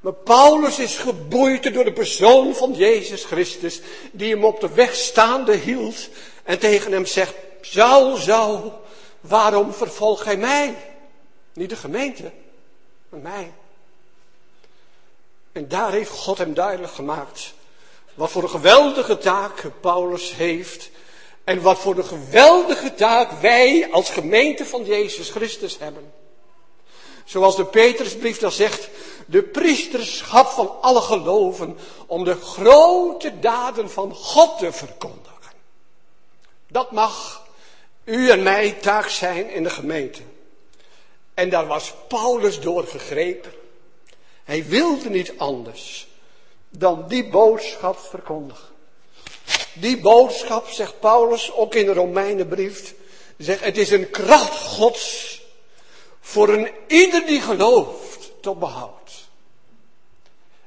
Maar 0.00 0.12
Paulus 0.12 0.78
is 0.78 0.96
geboeid 0.96 1.74
door 1.74 1.84
de 1.84 1.92
persoon 1.92 2.54
van 2.54 2.72
Jezus 2.72 3.24
Christus, 3.24 3.80
die 4.12 4.34
hem 4.34 4.44
op 4.44 4.60
de 4.60 4.74
weg 4.74 4.94
staande 4.94 5.56
hield 5.56 6.08
en 6.42 6.58
tegen 6.58 6.92
hem 6.92 7.06
zegt, 7.06 7.34
Saul, 7.60 8.16
Saul, 8.16 8.81
waarom 9.22 9.72
vervolg 9.72 10.22
gij 10.22 10.36
mij? 10.36 10.76
Niet 11.52 11.70
de 11.70 11.76
gemeente, 11.76 12.32
maar 13.08 13.20
mij. 13.20 13.52
En 15.52 15.68
daar 15.68 15.92
heeft 15.92 16.10
God 16.10 16.38
hem 16.38 16.54
duidelijk 16.54 16.92
gemaakt 16.92 17.54
wat 18.14 18.30
voor 18.30 18.42
een 18.42 18.50
geweldige 18.50 19.18
taak 19.18 19.70
Paulus 19.80 20.34
heeft 20.34 20.90
en 21.44 21.62
wat 21.62 21.78
voor 21.78 21.96
een 21.96 22.04
geweldige 22.04 22.94
taak 22.94 23.40
wij 23.40 23.88
als 23.92 24.10
gemeente 24.10 24.66
van 24.66 24.84
Jezus 24.84 25.30
Christus 25.30 25.78
hebben. 25.78 26.12
Zoals 27.24 27.56
de 27.56 27.64
Petrusbrief 27.64 28.38
dan 28.38 28.52
zegt, 28.52 28.88
de 29.26 29.42
priesterschap 29.42 30.46
van 30.46 30.80
alle 30.80 31.00
geloven 31.00 31.78
om 32.06 32.24
de 32.24 32.34
grote 32.34 33.38
daden 33.38 33.90
van 33.90 34.14
God 34.14 34.58
te 34.58 34.72
verkondigen. 34.72 35.52
Dat 36.68 36.90
mag 36.90 37.41
u 38.04 38.30
en 38.30 38.42
mij 38.42 38.72
taak 38.72 39.08
zijn 39.08 39.50
in 39.50 39.62
de 39.62 39.70
gemeente. 39.70 40.22
En 41.34 41.50
daar 41.50 41.66
was 41.66 41.94
Paulus 42.08 42.60
door 42.60 42.86
gegrepen. 42.86 43.52
Hij 44.44 44.64
wilde 44.64 45.10
niet 45.10 45.32
anders 45.36 46.06
dan 46.68 47.04
die 47.08 47.28
boodschap 47.28 47.98
verkondigen. 47.98 48.70
Die 49.74 50.00
boodschap, 50.00 50.68
zegt 50.68 51.00
Paulus 51.00 51.52
ook 51.52 51.74
in 51.74 51.86
de 51.86 51.92
Romeinenbrief, 51.92 52.94
zegt 53.36 53.64
het 53.64 53.78
is 53.78 53.90
een 53.90 54.10
kracht 54.10 54.56
Gods 54.56 55.40
voor 56.20 56.48
een 56.48 56.70
ieder 56.86 57.26
die 57.26 57.40
gelooft 57.40 58.30
tot 58.40 58.58
behoud. 58.58 59.12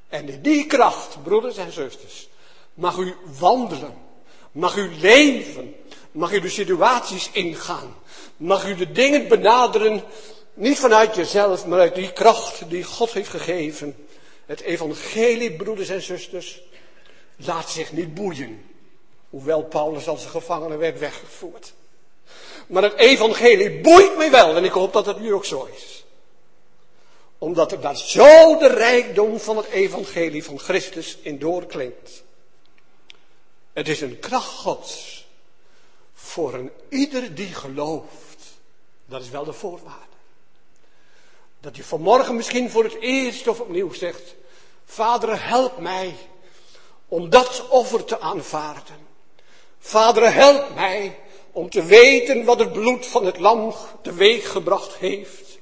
En 0.09 0.29
in 0.29 0.41
die 0.41 0.65
kracht, 0.65 1.23
broeders 1.23 1.57
en 1.57 1.71
zusters, 1.71 2.29
mag 2.73 2.97
u 2.97 3.15
wandelen, 3.39 3.97
mag 4.51 4.75
u 4.75 4.95
leven, 4.99 5.75
mag 6.15 6.31
u 6.31 6.39
de 6.39 6.49
situaties 6.49 7.29
ingaan, 7.31 7.95
mag 8.37 8.67
u 8.67 8.75
de 8.75 8.91
dingen 8.91 9.27
benaderen, 9.27 10.03
niet 10.53 10.79
vanuit 10.79 11.15
jezelf, 11.15 11.65
maar 11.65 11.79
uit 11.79 11.95
die 11.95 12.13
kracht 12.13 12.69
die 12.69 12.83
God 12.83 13.11
heeft 13.11 13.29
gegeven. 13.29 14.07
Het 14.45 14.61
evangelie, 14.61 15.51
broeders 15.55 15.89
en 15.89 16.01
zusters, 16.01 16.61
laat 17.35 17.69
zich 17.69 17.91
niet 17.91 18.13
boeien. 18.13 18.65
Hoewel 19.29 19.63
Paulus 19.63 20.07
als 20.07 20.23
een 20.23 20.29
gevangene 20.29 20.77
werd 20.77 20.99
weggevoerd. 20.99 21.73
Maar 22.67 22.83
het 22.83 22.93
evangelie 22.93 23.81
boeit 23.81 24.17
mij 24.17 24.31
wel 24.31 24.55
en 24.55 24.63
ik 24.63 24.71
hoop 24.71 24.93
dat 24.93 25.05
het 25.05 25.19
nu 25.19 25.33
ook 25.33 25.45
zo 25.45 25.69
is 25.75 26.05
omdat 27.37 27.71
er 27.71 27.81
daar 27.81 27.97
zo 27.97 28.57
de 28.57 28.67
rijkdom 28.67 29.39
van 29.39 29.57
het 29.57 29.67
evangelie 29.67 30.43
van 30.43 30.59
Christus 30.59 31.17
in 31.21 31.39
doorklinkt. 31.39 32.23
Het 33.73 33.87
is 33.87 34.01
een 34.01 34.19
kracht 34.19 34.49
Gods 34.49 35.14
voor 36.25 36.53
een 36.53 36.71
ieder 36.89 37.35
die 37.35 37.53
gelooft. 37.53 38.43
Dat 39.05 39.21
is 39.21 39.29
wel 39.29 39.43
de 39.43 39.53
voorwaarde. 39.53 40.15
Dat 41.59 41.75
je 41.75 41.83
vanmorgen 41.83 42.35
misschien 42.35 42.69
voor 42.69 42.83
het 42.83 42.99
eerst 42.99 43.47
of 43.47 43.59
opnieuw 43.59 43.93
zegt, 43.93 44.35
Vader 44.85 45.47
help 45.47 45.79
mij 45.79 46.15
om 47.07 47.29
dat 47.29 47.67
offer 47.69 48.03
te 48.03 48.19
aanvaarden. 48.19 49.07
Vader 49.79 50.33
help 50.33 50.75
mij 50.75 51.19
om 51.51 51.69
te 51.69 51.83
weten 51.83 52.45
wat 52.45 52.59
het 52.59 52.73
bloed 52.73 53.05
van 53.05 53.25
het 53.25 53.39
lam 53.39 53.73
teweeggebracht 54.01 54.95
heeft. 54.95 55.57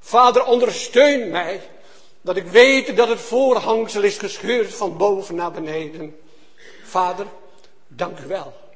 Vader, 0.00 0.44
ondersteun 0.44 1.30
mij, 1.30 1.60
dat 2.20 2.36
ik 2.36 2.46
weet 2.46 2.96
dat 2.96 3.08
het 3.08 3.20
voorhangsel 3.20 4.02
is 4.02 4.18
gescheurd 4.18 4.74
van 4.74 4.96
boven 4.96 5.34
naar 5.34 5.52
beneden. 5.52 6.20
Vader, 6.84 7.26
dank 7.86 8.18
u 8.18 8.26
wel 8.26 8.66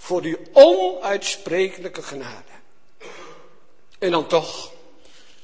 voor 0.00 0.22
die 0.22 0.38
onuitsprekelijke 0.52 2.02
genade. 2.02 2.52
En 3.98 4.10
dan 4.10 4.26
toch, 4.26 4.72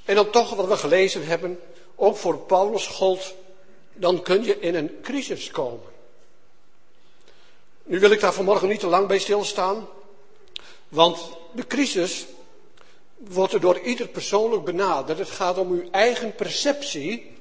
en 0.04 0.14
dan 0.14 0.30
toch 0.30 0.54
wat 0.54 0.66
we 0.66 0.76
gelezen 0.76 1.26
hebben, 1.26 1.60
ook 1.94 2.16
voor 2.16 2.38
Paulus 2.38 2.86
gold, 2.86 3.34
dan 3.92 4.22
kun 4.22 4.44
je 4.44 4.58
in 4.58 4.74
een 4.74 4.98
crisis 5.02 5.50
komen. 5.50 5.92
Nu 7.82 8.00
wil 8.00 8.10
ik 8.10 8.20
daar 8.20 8.32
vanmorgen 8.32 8.68
niet 8.68 8.80
te 8.80 8.86
lang 8.86 9.06
bij 9.06 9.18
stilstaan, 9.18 9.88
want 10.88 11.18
de 11.52 11.66
crisis 11.66 12.26
wordt 13.16 13.52
er 13.52 13.60
door 13.60 13.78
ieder 13.78 14.08
persoonlijk 14.08 14.64
benaderd. 14.64 15.18
Het 15.18 15.30
gaat 15.30 15.58
om 15.58 15.72
uw 15.72 15.90
eigen 15.90 16.34
perceptie, 16.34 17.36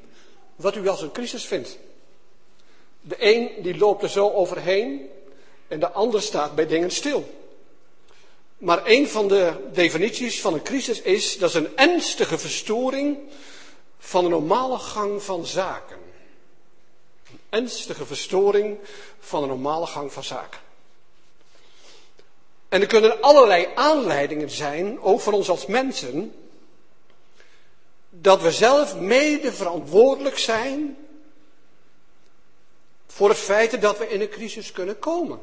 wat 0.56 0.76
u 0.76 0.88
als 0.88 1.02
een 1.02 1.12
crisis 1.12 1.46
vindt. 1.46 1.78
De 3.02 3.16
een 3.20 3.64
die 3.64 3.78
loopt 3.78 4.04
er 4.04 4.10
zo 4.10 4.32
overheen 4.32 5.10
en 5.68 5.80
de 5.80 5.92
ander 5.92 6.22
staat 6.22 6.56
bij 6.56 6.68
dingen 6.68 6.92
stil. 6.92 7.44
Maar 8.58 8.82
een 8.86 9.08
van 9.08 9.28
de 9.28 9.54
definities 9.72 10.42
van 10.42 10.54
een 10.54 10.64
crisis 10.64 11.02
is, 11.02 11.38
dat 11.38 11.50
is 11.50 11.56
een 11.56 11.78
ernstige 11.78 12.38
verstoring 12.38 13.18
van 13.98 14.24
de 14.24 14.30
normale 14.30 14.78
gang 14.78 15.24
van 15.24 15.46
zaken. 15.46 15.98
Een 17.30 17.40
ernstige 17.50 18.06
verstoring 18.06 18.78
van 19.20 19.42
de 19.42 19.48
normale 19.48 19.86
gang 19.86 20.14
van 20.14 20.24
zaken. 20.24 20.60
En 22.70 22.82
er 22.82 22.88
kunnen 22.88 23.22
allerlei 23.22 23.68
aanleidingen 23.76 24.50
zijn, 24.50 25.02
ook 25.02 25.22
voor 25.22 25.34
ons 25.34 25.50
als 25.50 25.66
mensen, 25.66 26.36
dat 28.10 28.42
we 28.42 28.52
zelf 28.52 28.96
mede 28.96 29.54
verantwoordelijk 29.54 30.38
zijn 30.38 30.98
voor 33.08 33.30
het 33.30 33.38
feit 33.38 33.82
dat 33.82 33.98
we 33.98 34.10
in 34.10 34.22
een 34.22 34.30
crisis 34.30 34.72
kunnen 34.72 35.00
komen. 35.00 35.40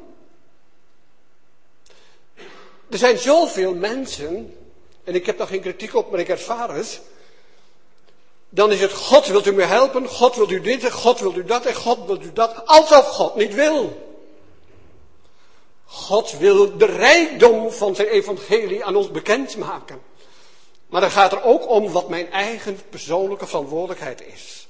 Er 2.89 2.97
zijn 2.97 3.17
zoveel 3.17 3.73
mensen, 3.73 4.55
en 5.03 5.15
ik 5.15 5.25
heb 5.25 5.37
daar 5.37 5.47
geen 5.47 5.61
kritiek 5.61 5.95
op, 5.95 6.11
maar 6.11 6.19
ik 6.19 6.29
ervaar 6.29 6.75
het. 6.75 7.01
Dan 8.49 8.71
is 8.71 8.81
het 8.81 8.93
God 8.93 9.27
wilt 9.27 9.45
u 9.45 9.53
me 9.53 9.63
helpen, 9.63 10.07
God 10.07 10.35
wilt 10.35 10.51
u 10.51 10.61
dit, 10.61 10.91
God 10.91 11.19
wilt 11.19 11.37
u 11.37 11.45
dat 11.45 11.65
en 11.65 11.75
God 11.75 12.05
wilt 12.05 12.23
u 12.23 12.33
dat, 12.33 12.65
alsof 12.65 13.07
God 13.07 13.35
niet 13.35 13.53
wil. 13.53 14.01
God 15.85 16.37
wil 16.37 16.77
de 16.77 16.85
rijkdom 16.85 17.71
van 17.71 17.95
zijn 17.95 18.07
evangelie 18.07 18.85
aan 18.85 18.95
ons 18.95 19.11
bekendmaken. 19.11 20.01
Maar 20.87 21.01
dan 21.01 21.11
gaat 21.11 21.31
er 21.31 21.43
ook 21.43 21.69
om 21.69 21.91
wat 21.91 22.09
mijn 22.09 22.31
eigen 22.31 22.79
persoonlijke 22.89 23.47
verantwoordelijkheid 23.47 24.23
is. 24.33 24.67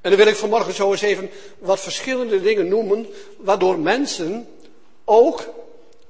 En 0.00 0.10
dan 0.10 0.18
wil 0.18 0.28
ik 0.28 0.36
vanmorgen 0.36 0.74
zo 0.74 0.90
eens 0.90 1.02
even 1.02 1.30
wat 1.58 1.80
verschillende 1.80 2.40
dingen 2.40 2.68
noemen, 2.68 3.06
waardoor 3.36 3.78
mensen 3.78 4.48
ook 5.04 5.44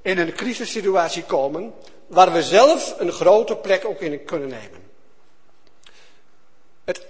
in 0.03 0.17
een 0.17 0.33
crisissituatie 0.33 1.23
komen, 1.23 1.73
waar 2.07 2.31
we 2.33 2.43
zelf 2.43 2.95
een 2.97 3.11
grote 3.11 3.55
plek 3.55 3.85
ook 3.85 3.99
in 3.99 4.23
kunnen 4.23 4.49
nemen. 4.49 4.81
Het 6.83 7.05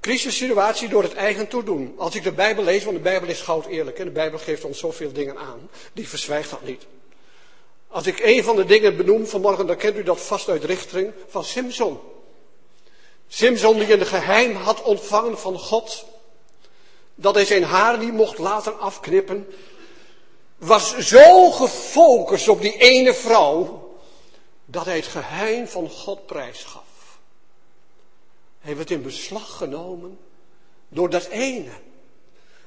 crisissituatie 0.00 0.88
door 0.88 1.02
het 1.02 1.14
eigen 1.14 1.48
toedoen. 1.48 1.94
Als 1.96 2.14
ik 2.14 2.22
de 2.22 2.32
Bijbel 2.32 2.64
lees, 2.64 2.84
want 2.84 2.96
de 2.96 3.02
Bijbel 3.02 3.28
is 3.28 3.40
goud 3.40 3.66
eerlijk 3.66 3.98
en 3.98 4.04
de 4.04 4.10
Bijbel 4.10 4.38
geeft 4.38 4.64
ons 4.64 4.78
zoveel 4.78 5.12
dingen 5.12 5.38
aan, 5.38 5.68
die 5.92 6.08
verzwijgt 6.08 6.50
dat 6.50 6.62
niet. 6.62 6.86
Als 7.88 8.06
ik 8.06 8.20
een 8.20 8.44
van 8.44 8.56
de 8.56 8.64
dingen 8.64 8.96
benoem 8.96 9.26
vanmorgen, 9.26 9.66
dan 9.66 9.76
kent 9.76 9.96
u 9.96 10.02
dat 10.02 10.20
vast 10.20 10.48
uit 10.48 10.64
richting 10.64 11.12
van 11.28 11.44
Simson. 11.44 11.98
Simson 13.28 13.78
die 13.78 13.92
een 13.92 14.06
geheim 14.06 14.54
had 14.54 14.82
ontvangen 14.82 15.38
van 15.38 15.58
God, 15.58 16.04
dat 17.14 17.34
hij 17.34 17.44
zijn 17.44 17.64
haar 17.64 17.98
niet 17.98 18.12
mocht 18.12 18.38
laten 18.38 18.78
afknippen, 18.78 19.46
was 20.62 20.98
zo 20.98 21.50
gefocust 21.50 22.48
op 22.48 22.60
die 22.60 22.76
ene 22.76 23.14
vrouw, 23.14 23.90
dat 24.64 24.84
hij 24.84 24.96
het 24.96 25.06
geheim 25.06 25.68
van 25.68 25.90
God 25.90 26.26
prijsgaf. 26.26 27.18
Hij 28.60 28.76
werd 28.76 28.90
in 28.90 29.02
beslag 29.02 29.56
genomen 29.56 30.18
door 30.88 31.10
dat 31.10 31.26
ene. 31.26 31.70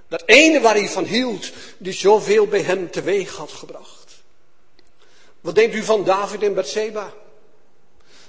Dat 0.08 0.24
ene 0.26 0.60
waar 0.62 0.76
hij 0.76 0.90
van 0.90 1.04
hield, 1.04 1.52
die 1.78 1.94
zoveel 1.94 2.48
bij 2.48 2.62
hem 2.62 2.92
teweeg 2.92 3.36
had 3.36 3.52
gebracht. 3.52 4.24
Wat 5.42 5.56
denkt 5.56 5.76
u 5.76 5.84
van 5.84 6.04
David 6.04 6.44
en 6.44 6.54
Bathseba? 6.54 7.14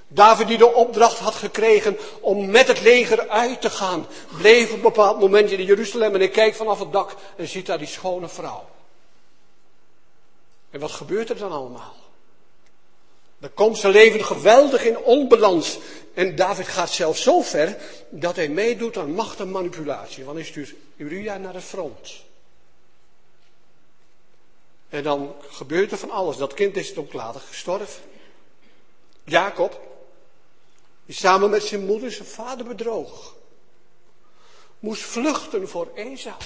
David 0.08 0.46
die 0.46 0.58
de 0.58 0.75
opdracht 0.75 1.18
had 1.18 1.35
gekregen 1.35 1.99
om 2.20 2.50
met 2.50 2.68
het 2.68 2.80
leger 2.80 3.28
uit 3.28 3.61
te 3.61 3.70
gaan, 3.70 4.06
bleef 4.38 4.68
op 4.68 4.76
een 4.76 4.82
bepaald 4.82 5.20
moment 5.20 5.50
in 5.50 5.64
Jeruzalem 5.64 6.14
en 6.14 6.20
hij 6.20 6.28
kijkt 6.28 6.56
vanaf 6.56 6.78
het 6.78 6.92
dak 6.92 7.14
en 7.37 7.49
ziet 7.49 7.66
daar 7.66 7.78
die 7.78 7.87
schone 7.87 8.28
vrouw. 8.28 8.64
En 10.76 10.83
wat 10.83 10.90
gebeurt 10.90 11.30
er 11.30 11.38
dan 11.38 11.52
allemaal? 11.52 11.95
Dan 13.38 13.54
komt 13.54 13.78
zijn 13.78 13.92
leven 13.92 14.25
geweldig 14.25 14.85
in 14.85 14.99
onbalans. 14.99 15.78
En 16.14 16.37
David 16.37 16.68
gaat 16.68 16.90
zelfs 16.90 17.23
zo 17.23 17.42
ver 17.42 17.76
dat 18.11 18.37
hij 18.37 18.49
meedoet 18.49 18.97
aan 18.97 19.11
macht 19.11 19.40
en 19.40 19.50
manipulatie. 19.50 20.25
Want 20.25 20.37
hij 20.37 20.47
stuurt 20.47 20.75
Uria 20.97 21.37
naar 21.37 21.52
de 21.52 21.61
front. 21.61 22.12
En 24.88 25.02
dan 25.02 25.35
gebeurt 25.49 25.92
er 25.92 25.99
van 25.99 26.11
alles. 26.11 26.37
Dat 26.37 26.54
kind 26.54 26.76
is 26.76 26.97
ook 26.97 27.12
later 27.12 27.40
gestorven. 27.40 28.02
Jacob, 29.25 29.80
die 31.06 31.14
samen 31.14 31.50
met 31.50 31.62
zijn 31.62 31.87
moeder 31.87 32.12
zijn 32.12 32.28
vader 32.28 32.66
bedroog. 32.66 33.35
Moest 34.78 35.02
vluchten 35.02 35.68
voor 35.68 35.90
Esau. 35.95 36.37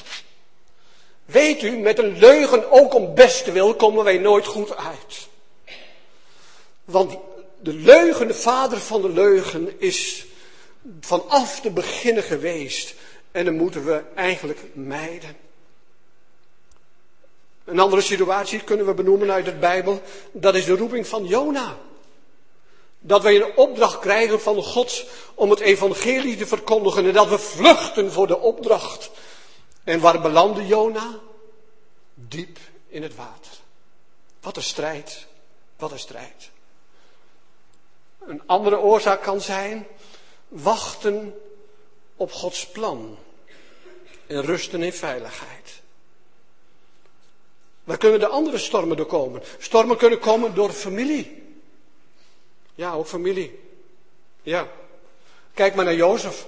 Weet 1.31 1.63
u, 1.63 1.79
met 1.79 1.99
een 1.99 2.19
leugen 2.19 2.71
ook 2.71 2.95
om 2.95 3.15
best 3.15 3.53
wil 3.53 3.75
komen 3.75 4.05
wij 4.05 4.19
nooit 4.19 4.47
goed 4.47 4.77
uit. 4.77 5.29
Want 6.85 7.17
de 7.61 7.75
leugen, 7.75 8.27
de 8.27 8.35
vader 8.35 8.79
van 8.79 9.03
de 9.03 9.09
leugen, 9.09 9.81
is 9.81 10.27
vanaf 11.01 11.61
de 11.61 11.71
beginnen 11.71 12.23
geweest. 12.23 12.95
En 13.33 13.45
dan 13.45 13.55
moeten 13.55 13.85
we 13.85 14.03
eigenlijk 14.15 14.61
mijden. 14.73 15.37
Een 17.65 17.79
andere 17.79 18.03
situatie 18.03 18.61
kunnen 18.61 18.87
we 18.87 18.95
benoemen 18.95 19.33
uit 19.33 19.45
de 19.45 19.55
Bijbel. 19.55 20.03
Dat 20.33 20.55
is 20.55 20.65
de 20.65 20.77
roeping 20.77 21.07
van 21.07 21.27
Jona. 21.27 21.79
Dat 22.99 23.23
wij 23.23 23.37
een 23.37 23.57
opdracht 23.57 23.99
krijgen 23.99 24.41
van 24.41 24.63
God 24.63 25.05
om 25.35 25.51
het 25.51 25.61
evangelie 25.61 26.37
te 26.37 26.47
verkondigen. 26.47 27.07
En 27.07 27.13
dat 27.13 27.29
we 27.29 27.39
vluchten 27.39 28.13
voor 28.13 28.27
de 28.27 28.39
opdracht. 28.39 29.11
En 29.85 30.01
waar 30.01 30.21
belandde 30.21 30.67
Jona? 30.67 31.19
Diep 32.15 32.59
in 32.89 33.03
het 33.03 33.15
water. 33.15 33.53
Wat 34.41 34.57
een 34.57 34.63
strijd. 34.63 35.27
Wat 35.77 35.93
een 35.93 35.99
strijd. 35.99 36.51
Een 38.19 38.43
andere 38.47 38.79
oorzaak 38.79 39.23
kan 39.23 39.41
zijn 39.41 39.87
wachten 40.49 41.41
op 42.17 42.33
Gods 42.33 42.67
plan 42.67 43.19
en 44.27 44.43
rusten 44.43 44.83
in 44.83 44.93
veiligheid. 44.93 45.81
Waar 47.85 47.99
kunnen 47.99 48.21
de 48.21 48.27
andere 48.27 48.59
stormen 48.59 48.97
door 48.97 49.07
komen? 49.07 49.43
Stormen 49.59 49.97
kunnen 49.97 50.19
komen 50.19 50.55
door 50.55 50.71
familie. 50.71 51.55
Ja, 52.75 52.93
ook 52.93 53.07
familie. 53.07 53.61
Ja. 54.43 54.69
Kijk 55.55 55.75
maar 55.75 55.85
naar 55.85 55.95
Jozef. 55.95 56.47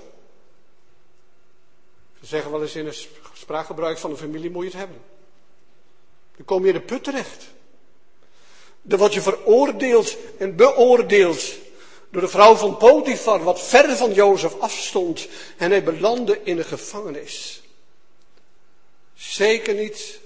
Ze 2.21 2.27
zeggen 2.27 2.51
wel 2.51 2.63
eens 2.63 2.77
in 2.77 2.87
het 2.87 3.09
spraakgebruik 3.43 3.99
van 3.99 4.11
een 4.11 4.17
familie 4.17 4.51
moet 4.51 4.63
je 4.63 4.71
het 4.71 4.79
hebben. 4.79 5.01
Dan 6.37 6.45
kom 6.45 6.63
je 6.63 6.69
in 6.69 6.75
de 6.75 6.81
put 6.81 7.05
terecht. 7.05 7.45
Word 8.83 9.15
je 9.15 9.21
veroordeeld 9.21 10.17
en 10.39 10.57
beoordeeld 10.57 11.45
door 12.11 12.21
de 12.21 12.29
vrouw 12.29 12.55
van 12.55 12.77
Potifar, 12.77 13.43
wat 13.43 13.63
ver 13.63 13.97
van 13.97 14.13
Jozef 14.13 14.59
afstond. 14.59 15.29
En 15.57 15.71
hij 15.71 15.83
belandde 15.83 16.41
in 16.43 16.57
de 16.57 16.65
gevangenis. 16.65 17.63
Zeker 19.15 19.75
niet 19.75 20.21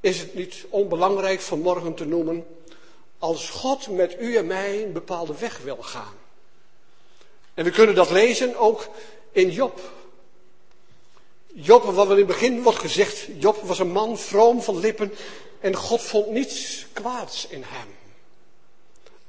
is 0.00 0.18
het 0.18 0.34
niet 0.34 0.64
onbelangrijk 0.68 1.40
vanmorgen 1.40 1.94
te 1.94 2.04
noemen, 2.04 2.46
als 3.18 3.50
God 3.50 3.88
met 3.88 4.20
u 4.20 4.36
en 4.36 4.46
mij 4.46 4.82
een 4.82 4.92
bepaalde 4.92 5.34
weg 5.38 5.58
wil 5.58 5.76
gaan. 5.80 6.14
En 7.54 7.64
we 7.64 7.70
kunnen 7.70 7.94
dat 7.94 8.10
lezen 8.10 8.56
ook 8.56 8.88
in 9.32 9.50
Job. 9.50 9.80
Job, 11.58 11.84
wat 11.84 12.10
in 12.10 12.16
het 12.16 12.26
begin 12.26 12.62
wordt 12.62 12.78
gezegd, 12.78 13.26
Job 13.38 13.62
was 13.62 13.78
een 13.78 13.92
man 13.92 14.18
vroom 14.18 14.62
van 14.62 14.78
lippen 14.78 15.12
en 15.60 15.74
God 15.74 16.02
vond 16.02 16.30
niets 16.30 16.86
kwaads 16.92 17.46
in 17.46 17.62
hem. 17.66 17.88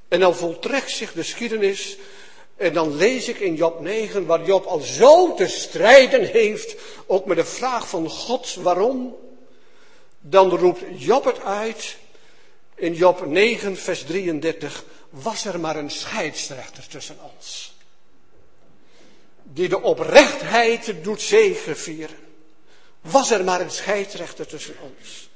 En 0.08 0.20
dan 0.20 0.36
voltrekt 0.36 0.92
zich 0.92 1.14
de 1.14 1.24
geschiedenis 1.24 1.98
en 2.56 2.74
dan 2.74 2.96
lees 2.96 3.28
ik 3.28 3.40
in 3.40 3.56
Job 3.56 3.80
9 3.80 4.26
waar 4.26 4.46
Job 4.46 4.66
al 4.66 4.80
zo 4.80 5.34
te 5.34 5.48
strijden 5.48 6.26
heeft, 6.26 6.76
ook 7.06 7.26
met 7.26 7.38
de 7.38 7.46
vraag 7.46 7.90
van 7.90 8.10
God 8.10 8.56
waarom. 8.56 9.16
Dan 10.20 10.50
roept 10.50 10.84
Job 10.96 11.26
het 11.26 11.42
uit 11.42 11.98
in 12.76 12.94
Job 12.94 13.26
9 13.26 13.78
vers 13.78 14.04
33, 14.04 14.84
was 15.10 15.46
er 15.46 15.60
maar 15.60 15.76
een 15.76 15.92
scheidsrechter 15.92 16.88
tussen 16.88 17.18
ons. 17.36 17.77
Die 19.58 19.70
de 19.70 19.82
oprechtheid 19.82 20.94
doet 21.02 21.22
zegevieren. 21.22 22.18
Was 23.02 23.32
er 23.32 23.44
maar 23.44 23.62
een 23.62 23.72
scheidsrechter 23.72 24.48
tussen 24.48 24.76
ons. 24.82 25.30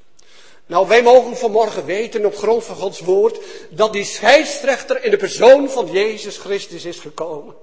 Nou, 0.65 0.87
wij 0.87 1.03
mogen 1.03 1.37
vanmorgen 1.37 1.85
weten 1.85 2.25
op 2.25 2.35
grond 2.35 2.63
van 2.63 2.75
Gods 2.75 2.99
woord 2.99 3.39
dat 3.69 3.93
die 3.93 4.03
scheidsrechter 4.03 5.03
in 5.03 5.11
de 5.11 5.17
persoon 5.17 5.69
van 5.69 5.91
Jezus 5.91 6.37
Christus 6.37 6.85
is 6.85 6.99
gekomen. 6.99 7.55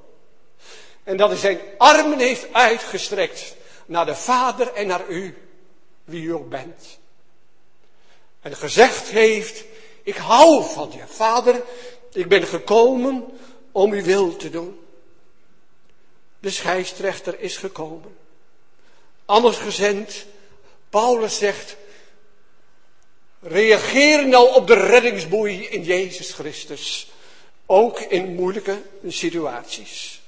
En 1.05 1.17
dat 1.17 1.29
hij 1.29 1.39
zijn 1.39 1.61
armen 1.77 2.19
heeft 2.19 2.47
uitgestrekt 2.53 3.55
naar 3.87 4.07
de 4.07 4.15
Vader 4.15 4.73
en 4.73 4.87
naar 4.87 5.09
u, 5.09 5.37
wie 6.05 6.23
u 6.23 6.33
ook 6.33 6.49
bent. 6.49 6.99
En 8.41 8.57
gezegd 8.57 9.09
heeft, 9.09 9.65
ik 10.03 10.17
hou 10.17 10.65
van 10.65 10.93
je, 10.93 11.07
Vader, 11.07 11.63
ik 12.13 12.29
ben 12.29 12.43
gekomen 12.47 13.25
om 13.73 13.93
uw 13.93 14.03
wil 14.03 14.37
te 14.37 14.51
doen. 14.51 14.79
De 16.41 16.51
scheidsrechter 16.51 17.41
is 17.41 17.57
gekomen. 17.57 18.17
Anders 19.25 19.57
gezend, 19.57 20.27
Paulus 20.91 21.39
zegt, 21.39 21.77
Reageer 23.41 24.29
nou 24.29 24.55
op 24.55 24.67
de 24.67 24.75
reddingsboei 24.75 25.67
in 25.67 25.83
Jezus 25.83 26.33
Christus. 26.33 27.11
Ook 27.67 28.01
in 28.01 28.35
moeilijke 28.35 28.83
situaties. 29.07 30.21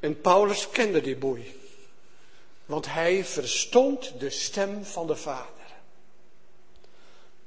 En 0.00 0.20
Paulus 0.20 0.68
kende 0.70 1.00
die 1.00 1.16
boei. 1.16 1.60
Want 2.66 2.86
hij 2.86 3.24
verstond 3.24 4.12
de 4.18 4.30
stem 4.30 4.84
van 4.84 5.06
de 5.06 5.16
Vader. 5.16 5.50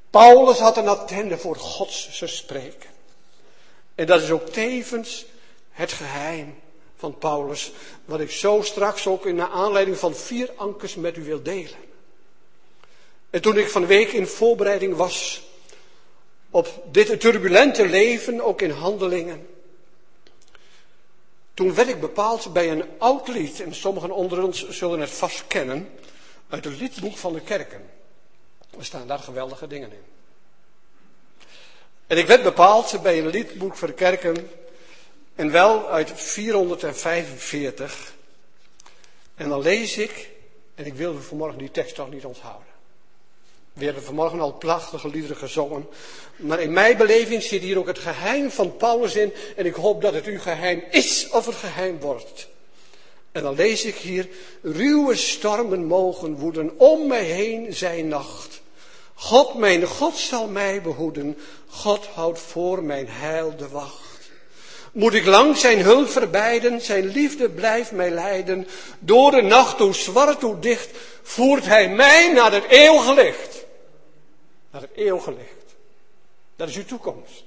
Paulus 0.10 0.58
had 0.58 0.78
een 0.78 0.88
attende 0.88 1.38
voor 1.38 1.56
Gods 1.56 2.24
spreken. 2.26 2.90
En 3.96 4.06
dat 4.06 4.22
is 4.22 4.30
ook 4.30 4.50
tevens 4.50 5.26
het 5.76 5.92
geheim 5.92 6.56
van 6.96 7.18
Paulus, 7.18 7.72
wat 8.06 8.20
ik 8.20 8.32
zo 8.32 8.62
straks 8.62 9.08
ook 9.08 9.26
in 9.26 9.36
naar 9.36 9.50
aanleiding 9.50 9.98
van 9.98 10.16
vier 10.16 10.52
ankers 10.56 10.96
met 10.96 11.18
u 11.18 11.24
wil 11.24 11.42
delen. 11.42 11.80
En 13.30 13.42
toen 13.42 13.58
ik 13.58 13.70
van 13.70 13.82
de 13.82 13.88
week 13.88 14.12
in 14.12 14.28
voorbereiding 14.28 14.96
was 14.96 15.44
op 16.50 16.84
dit 16.92 17.20
turbulente 17.20 17.88
leven, 17.88 18.42
ook 18.42 18.62
in 18.62 18.70
handelingen, 18.70 19.48
toen 21.54 21.74
werd 21.74 21.88
ik 21.88 22.00
bepaald 22.00 22.54
bij 22.54 22.72
een 22.72 22.86
oud 22.98 23.28
lied, 23.28 23.62
en 23.62 23.76
sommigen 23.76 24.12
onder 24.12 24.44
ons 24.44 24.70
zullen 24.70 25.00
het 25.00 25.10
vast 25.10 25.48
kennen, 25.48 25.90
uit 26.50 26.64
het 26.64 26.80
liedboek 26.80 27.18
van 27.18 27.34
de 27.34 27.42
kerken. 27.42 27.90
Er 28.78 28.86
staan 28.86 29.08
daar 29.08 29.20
geweldige 29.20 29.68
dingen 29.68 29.92
in. 29.92 30.04
En 32.08 32.18
ik 32.18 32.28
werd 32.28 32.44
bepaald 32.44 33.02
bij 33.02 33.20
een 33.20 33.28
liedboek 33.28 33.76
voor 33.76 33.88
de 33.88 33.94
kerken, 33.94 34.50
en 35.36 35.52
wel 35.52 35.90
uit 35.90 36.12
445. 36.16 38.14
En 39.36 39.50
dan 39.50 39.62
lees 39.62 39.98
ik, 39.98 40.30
en 40.76 40.86
ik 40.86 40.94
wilde 40.94 41.22
vanmorgen 41.22 41.58
die 41.58 41.72
tekst 41.72 41.96
toch 41.96 42.10
niet 42.10 42.26
onthouden. 42.26 42.74
We 43.74 43.86
hebben 43.86 44.04
vanmorgen 44.04 44.40
al 44.40 44.54
prachtige 44.54 45.10
liederen 45.10 45.38
gezongen. 45.38 45.88
Maar 46.36 46.60
in 46.60 46.74
mijn 46.74 46.98
beleving 46.98 47.44
zit 47.44 47.62
hier 47.62 47.78
ook 47.78 47.88
het 47.88 48.00
geheim 48.00 48.52
van 48.52 48.78
Paulus 48.78 49.16
in. 49.16 49.34
En 49.56 49.66
ik 49.66 49.74
hoop 49.74 50.02
dat 50.02 50.14
het 50.14 50.26
uw 50.26 50.40
geheim 50.40 50.84
is 50.92 51.30
of 51.30 51.46
het 51.46 51.56
geheim 51.56 52.00
wordt. 52.00 52.48
En 53.32 53.44
dan 53.44 53.56
lees 53.56 53.86
ik 53.86 53.96
hier, 53.96 54.30
ruwe 54.62 55.16
stormen 55.16 55.86
mogen 55.86 56.36
woeden, 56.36 56.80
om 56.80 57.08
mij 57.08 57.24
heen 57.24 57.74
zijn 57.74 58.08
nacht. 58.08 58.62
God, 59.14 59.54
mijn 59.54 59.86
God 59.86 60.18
zal 60.18 60.48
mij 60.48 60.82
behoeden, 60.82 61.38
God 61.68 62.06
houdt 62.06 62.40
voor 62.40 62.84
mijn 62.84 63.08
heil 63.10 63.56
de 63.58 63.68
wacht. 63.68 64.15
Moet 64.96 65.14
ik 65.14 65.26
lang 65.26 65.58
zijn 65.58 65.80
hulp 65.80 66.10
verbijden, 66.10 66.82
zijn 66.82 67.06
liefde 67.06 67.50
blijft 67.50 67.92
mij 67.92 68.10
leiden. 68.10 68.68
Door 69.00 69.32
de 69.32 69.42
nacht, 69.42 69.80
hoe 69.80 69.94
zwart, 69.94 70.42
hoe 70.42 70.60
dicht, 70.60 70.90
voert 71.24 71.66
hij 71.66 71.90
mij 71.90 72.32
naar 72.32 72.52
het 72.52 72.64
eeuwige 72.64 73.14
licht. 73.14 73.66
Naar 74.72 74.82
het 74.82 74.90
eeuwige 74.96 75.32
licht. 75.32 75.76
Dat 76.56 76.68
is 76.68 76.76
uw 76.76 76.86
toekomst. 76.86 77.44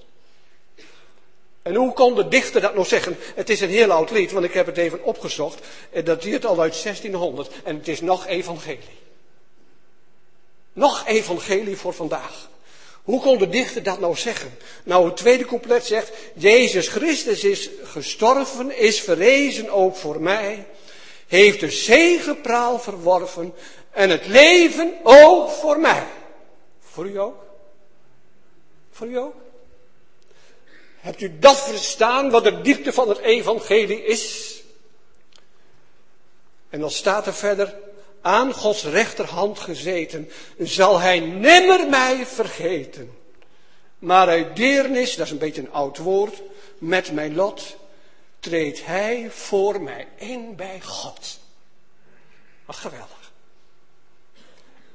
En 1.63 1.75
hoe 1.75 1.93
kon 1.93 2.15
de 2.15 2.29
dichter 2.29 2.61
dat 2.61 2.75
nog 2.75 2.87
zeggen? 2.87 3.17
Het 3.35 3.51
is 3.51 3.61
een 3.61 3.69
heel 3.69 3.91
oud 3.91 4.11
lied, 4.11 4.33
want 4.33 4.45
ik 4.45 4.53
heb 4.53 4.67
het 4.67 4.77
even 4.77 5.05
opgezocht. 5.05 5.67
Het 5.91 6.07
dateert 6.07 6.45
al 6.45 6.61
uit 6.61 6.83
1600 6.83 7.51
en 7.65 7.77
het 7.77 7.89
is 7.89 8.01
nog 8.01 8.27
evangelie. 8.27 8.99
Nog 10.73 11.07
evangelie 11.07 11.77
voor 11.77 11.95
vandaag. 11.95 12.49
Hoe 13.09 13.21
kon 13.21 13.38
de 13.38 13.49
dichter 13.49 13.83
dat 13.83 14.01
nou 14.01 14.16
zeggen? 14.16 14.59
Nou, 14.85 15.07
het 15.07 15.16
tweede 15.16 15.44
couplet 15.44 15.85
zegt, 15.85 16.12
Jezus 16.35 16.88
Christus 16.88 17.44
is 17.44 17.71
gestorven, 17.83 18.79
is 18.79 19.01
verrezen 19.01 19.71
ook 19.71 19.97
voor 19.97 20.21
mij, 20.21 20.66
heeft 21.27 21.61
de 21.61 21.71
zegepraal 21.71 22.79
verworven 22.79 23.55
en 23.90 24.11
het 24.11 24.27
leven 24.27 24.94
ook 25.03 25.51
voor 25.51 25.81
mij. 25.81 26.07
Voor 26.81 27.09
u 27.09 27.18
ook? 27.18 27.44
Voor 28.90 29.07
u 29.07 29.18
ook? 29.18 29.35
Hebt 31.01 31.21
u 31.21 31.38
dat 31.38 31.61
verstaan, 31.61 32.31
wat 32.31 32.44
de 32.44 32.61
diepte 32.61 32.92
van 32.92 33.09
het 33.09 33.18
evangelie 33.18 34.05
is? 34.05 34.55
En 36.71 36.81
dan 36.81 36.90
staat 36.90 37.27
er 37.27 37.35
verder, 37.35 37.75
aan 38.20 38.52
Gods 38.52 38.85
rechterhand 38.85 39.59
gezeten, 39.59 40.31
zal 40.59 40.98
hij 40.98 41.20
nimmer 41.20 41.88
mij 41.88 42.26
vergeten. 42.26 43.16
Maar 43.98 44.28
uit 44.28 44.57
deernis, 44.57 45.16
dat 45.16 45.26
is 45.26 45.33
een 45.33 45.38
beetje 45.38 45.61
een 45.61 45.72
oud 45.72 45.98
woord, 45.98 46.42
met 46.78 47.12
mijn 47.12 47.35
lot, 47.35 47.76
treedt 48.40 48.87
hij 48.87 49.31
voor 49.31 49.83
mij 49.83 50.07
in 50.16 50.57
bij 50.57 50.81
God. 50.81 51.38
Wat 52.64 52.76
geweldig. 52.76 53.33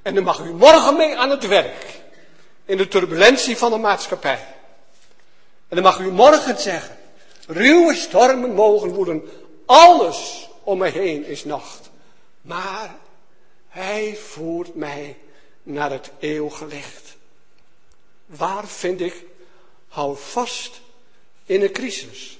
En 0.02 0.16
dan 0.16 0.24
mag 0.24 0.40
u 0.40 0.54
morgen 0.54 0.98
mee 0.98 1.18
aan 1.18 1.30
het 1.30 1.48
werk. 1.48 2.02
In 2.66 2.78
de 2.78 2.88
turbulentie 2.88 3.58
van 3.58 3.72
de 3.72 3.78
maatschappij. 3.78 4.48
En 5.68 5.76
dan 5.76 5.84
mag 5.84 6.00
u 6.00 6.12
morgen 6.12 6.60
zeggen. 6.60 6.98
Ruwe 7.48 7.96
stormen 7.96 8.54
mogen 8.54 8.90
woeden. 8.90 9.30
Alles 9.66 10.50
om 10.64 10.78
me 10.78 10.90
heen 10.90 11.26
is 11.26 11.46
nacht. 11.46 11.90
Maar 12.42 12.96
hij 13.74 14.16
voert 14.16 14.76
mij 14.76 15.18
naar 15.64 15.92
het 15.92 16.12
eeuwige 16.20 16.66
licht. 16.66 17.16
Waar 18.26 18.68
vind 18.68 19.02
ik 19.02 19.26
hou 19.88 20.18
vast 20.18 20.82
in 21.46 21.62
een 21.62 21.72
crisis? 21.72 22.40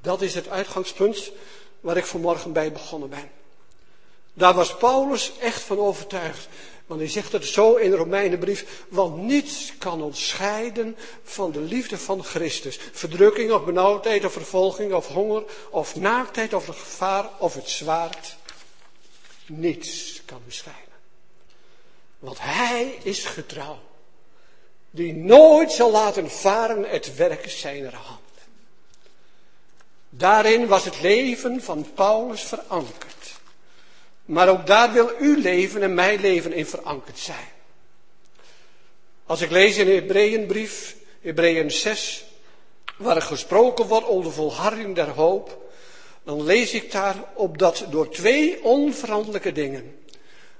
Dat 0.00 0.22
is 0.22 0.34
het 0.34 0.48
uitgangspunt 0.48 1.30
waar 1.80 1.96
ik 1.96 2.06
vanmorgen 2.06 2.52
bij 2.52 2.72
begonnen 2.72 3.10
ben. 3.10 3.30
Daar 4.32 4.54
was 4.54 4.76
Paulus 4.76 5.32
echt 5.40 5.62
van 5.62 5.78
overtuigd. 5.78 6.48
Want 6.86 7.00
hij 7.00 7.08
zegt 7.08 7.32
het 7.32 7.44
zo 7.44 7.74
in 7.74 7.90
de 7.90 7.96
Romeinenbrief, 7.96 8.84
want 8.88 9.16
niets 9.16 9.72
kan 9.78 10.02
ons 10.02 10.28
scheiden 10.28 10.96
van 11.22 11.52
de 11.52 11.60
liefde 11.60 11.98
van 11.98 12.24
Christus. 12.24 12.78
Verdrukking 12.92 13.52
of 13.52 13.64
benauwdheid 13.64 14.24
of 14.24 14.32
vervolging 14.32 14.92
of 14.92 15.08
honger 15.08 15.42
of 15.70 15.96
naaktheid 15.96 16.54
of 16.54 16.66
gevaar 16.66 17.30
of 17.38 17.54
het 17.54 17.68
zwaard. 17.68 18.36
Niets 19.46 20.22
kan 20.24 20.42
u. 20.48 20.52
Want 22.18 22.38
hij 22.40 22.98
is 23.02 23.24
getrouw. 23.24 23.78
Die 24.90 25.14
nooit 25.14 25.72
zal 25.72 25.90
laten 25.90 26.30
varen 26.30 26.90
het 26.90 27.16
werk 27.16 27.50
zijner 27.50 27.94
hand. 27.94 28.20
Daarin 30.08 30.66
was 30.66 30.84
het 30.84 31.00
leven 31.00 31.62
van 31.62 31.86
Paulus 31.94 32.42
verankerd. 32.42 33.40
Maar 34.24 34.48
ook 34.48 34.66
daar 34.66 34.92
wil 34.92 35.10
uw 35.18 35.40
leven 35.40 35.82
en 35.82 35.94
mijn 35.94 36.20
leven 36.20 36.52
in 36.52 36.66
verankerd 36.66 37.18
zijn. 37.18 37.48
Als 39.26 39.40
ik 39.40 39.50
lees 39.50 39.76
in 39.76 39.86
de 39.86 39.92
Hebreeënbrief, 39.92 40.96
Hebreeën 41.20 41.70
6, 41.70 42.24
waar 42.96 43.16
er 43.16 43.22
gesproken 43.22 43.86
wordt 43.86 44.06
over 44.06 44.24
de 44.24 44.36
volharding 44.36 44.94
der 44.94 45.08
hoop, 45.08 45.63
dan 46.24 46.42
lees 46.42 46.72
ik 46.72 46.92
daar 46.92 47.16
op 47.34 47.58
dat 47.58 47.86
door 47.90 48.08
twee 48.10 48.62
onveranderlijke 48.62 49.52
dingen, 49.52 50.04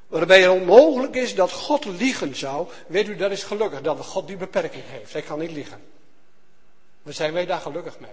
waarbij 0.06 0.40
het 0.40 0.50
onmogelijk 0.50 1.14
is 1.14 1.34
dat 1.34 1.52
God 1.52 1.84
liegen 1.84 2.36
zou, 2.36 2.68
weet 2.86 3.08
u, 3.08 3.16
dat 3.16 3.30
is 3.30 3.42
gelukkig 3.42 3.80
dat 3.80 4.04
God 4.04 4.26
die 4.26 4.36
beperking 4.36 4.84
heeft. 4.86 5.12
Hij 5.12 5.22
kan 5.22 5.38
niet 5.38 5.50
liegen. 5.50 5.82
We 7.02 7.12
zijn 7.12 7.32
wij 7.32 7.46
daar 7.46 7.60
gelukkig 7.60 7.98
mee. 7.98 8.10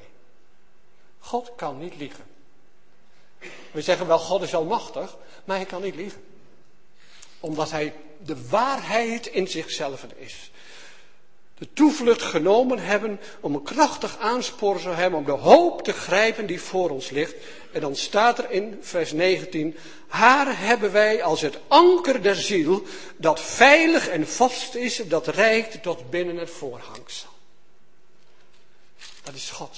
God 1.20 1.52
kan 1.56 1.78
niet 1.78 1.96
liegen. 1.96 2.24
We 3.72 3.82
zeggen 3.82 4.08
wel, 4.08 4.20
God 4.20 4.42
is 4.42 4.56
almachtig, 4.56 5.18
maar 5.46 5.56
hij 5.56 5.66
kan 5.66 5.82
niet 5.82 5.96
liegen. 5.96 6.24
Omdat 7.40 7.72
hij 7.72 7.94
de 8.18 8.48
waarheid 8.48 9.28
in 9.28 9.48
zichzelf 9.48 10.06
is 10.16 10.51
de 11.62 11.74
toevlucht 11.74 12.22
genomen 12.22 12.80
hebben 12.80 13.20
om 13.40 13.56
een 13.56 13.64
krachtig 13.64 14.18
aanspoor 14.18 14.82
te 14.82 14.90
hebben 14.90 15.20
om 15.20 15.26
de 15.26 15.32
hoop 15.32 15.84
te 15.84 15.94
grijpen 15.94 16.46
die 16.46 16.62
voor 16.62 16.90
ons 16.90 17.10
ligt. 17.10 17.36
En 17.72 17.82
dan 17.82 17.96
staat 17.96 18.38
er 18.38 18.52
in 18.52 18.78
vers 18.82 19.12
19, 19.12 19.78
haar 20.08 20.60
hebben 20.60 20.92
wij 20.92 21.24
als 21.24 21.42
het 21.42 21.60
anker 21.68 22.22
der 22.22 22.36
ziel, 22.36 22.84
dat 23.18 23.40
veilig 23.40 24.08
en 24.08 24.28
vast 24.28 24.76
is, 24.76 24.96
dat 25.08 25.28
reikt 25.28 25.84
tot 25.84 26.10
binnen 26.10 26.38
het 26.38 26.50
voorhangsel. 26.50 27.30
Dat 29.24 29.36
is 29.36 29.50
God. 29.50 29.78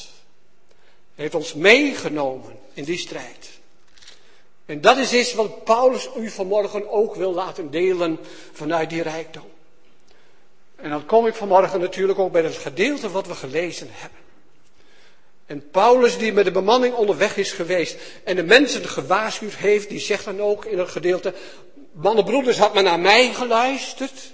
Hij 1.16 1.24
heeft 1.24 1.36
ons 1.36 1.54
meegenomen 1.54 2.60
in 2.74 2.84
die 2.84 2.98
strijd. 2.98 3.50
En 4.66 4.82
dat 4.82 4.98
is 4.98 5.14
iets 5.14 5.34
wat 5.34 5.64
Paulus 5.64 6.10
u 6.18 6.30
vanmorgen 6.30 6.90
ook 6.90 7.16
wil 7.16 7.34
laten 7.34 7.72
delen 7.72 8.20
vanuit 8.54 8.90
die 8.90 9.02
rijkdom. 9.02 9.53
En 10.84 10.90
dan 10.90 11.06
kom 11.06 11.28
ik 11.28 11.36
vanmorgen 11.36 11.80
natuurlijk 11.80 12.20
ook 12.20 12.32
bij 12.32 12.44
het 12.44 12.56
gedeelte 12.56 13.12
wat 13.12 13.28
we 13.28 13.36
gelezen 13.36 13.88
hebben. 13.92 14.20
En 15.46 15.70
Paulus 15.70 16.18
die 16.18 16.34
met 16.34 16.46
de 16.46 16.52
bemanning 16.52 16.94
onderweg 16.94 17.38
is 17.38 17.52
geweest 17.52 17.98
en 18.24 18.36
de 18.36 18.44
mensen 18.44 18.86
gewaarschuwd 18.86 19.56
heeft, 19.56 19.90
die 19.90 20.00
zegt 20.00 20.26
dan 20.26 20.42
ook 20.42 20.66
in 20.66 20.80
het 20.80 20.90
gedeelte, 20.90 21.34
mannenbroeders 21.92 22.58
had 22.58 22.74
men 22.74 22.84
naar 22.84 23.00
mij 23.00 23.34
geluisterd. 23.34 24.32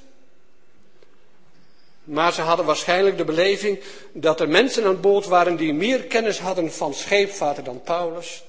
Maar 2.03 2.33
ze 2.33 2.41
hadden 2.41 2.65
waarschijnlijk 2.65 3.17
de 3.17 3.25
beleving 3.25 3.79
dat 4.13 4.39
er 4.39 4.49
mensen 4.49 4.85
aan 4.85 5.01
boord 5.01 5.25
waren 5.25 5.55
die 5.55 5.73
meer 5.73 6.03
kennis 6.03 6.39
hadden 6.39 6.71
van 6.71 6.93
scheepvaarten 6.93 7.63
dan 7.63 7.81
Paulus. 7.81 8.43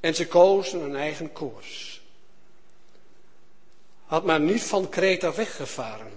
En 0.00 0.14
ze 0.14 0.26
kozen 0.26 0.80
een 0.80 0.96
eigen 0.96 1.32
koers. 1.32 2.00
Had 4.04 4.24
men 4.24 4.44
niet 4.44 4.62
van 4.62 4.88
Kreta 4.88 5.34
weggevaren 5.34 6.13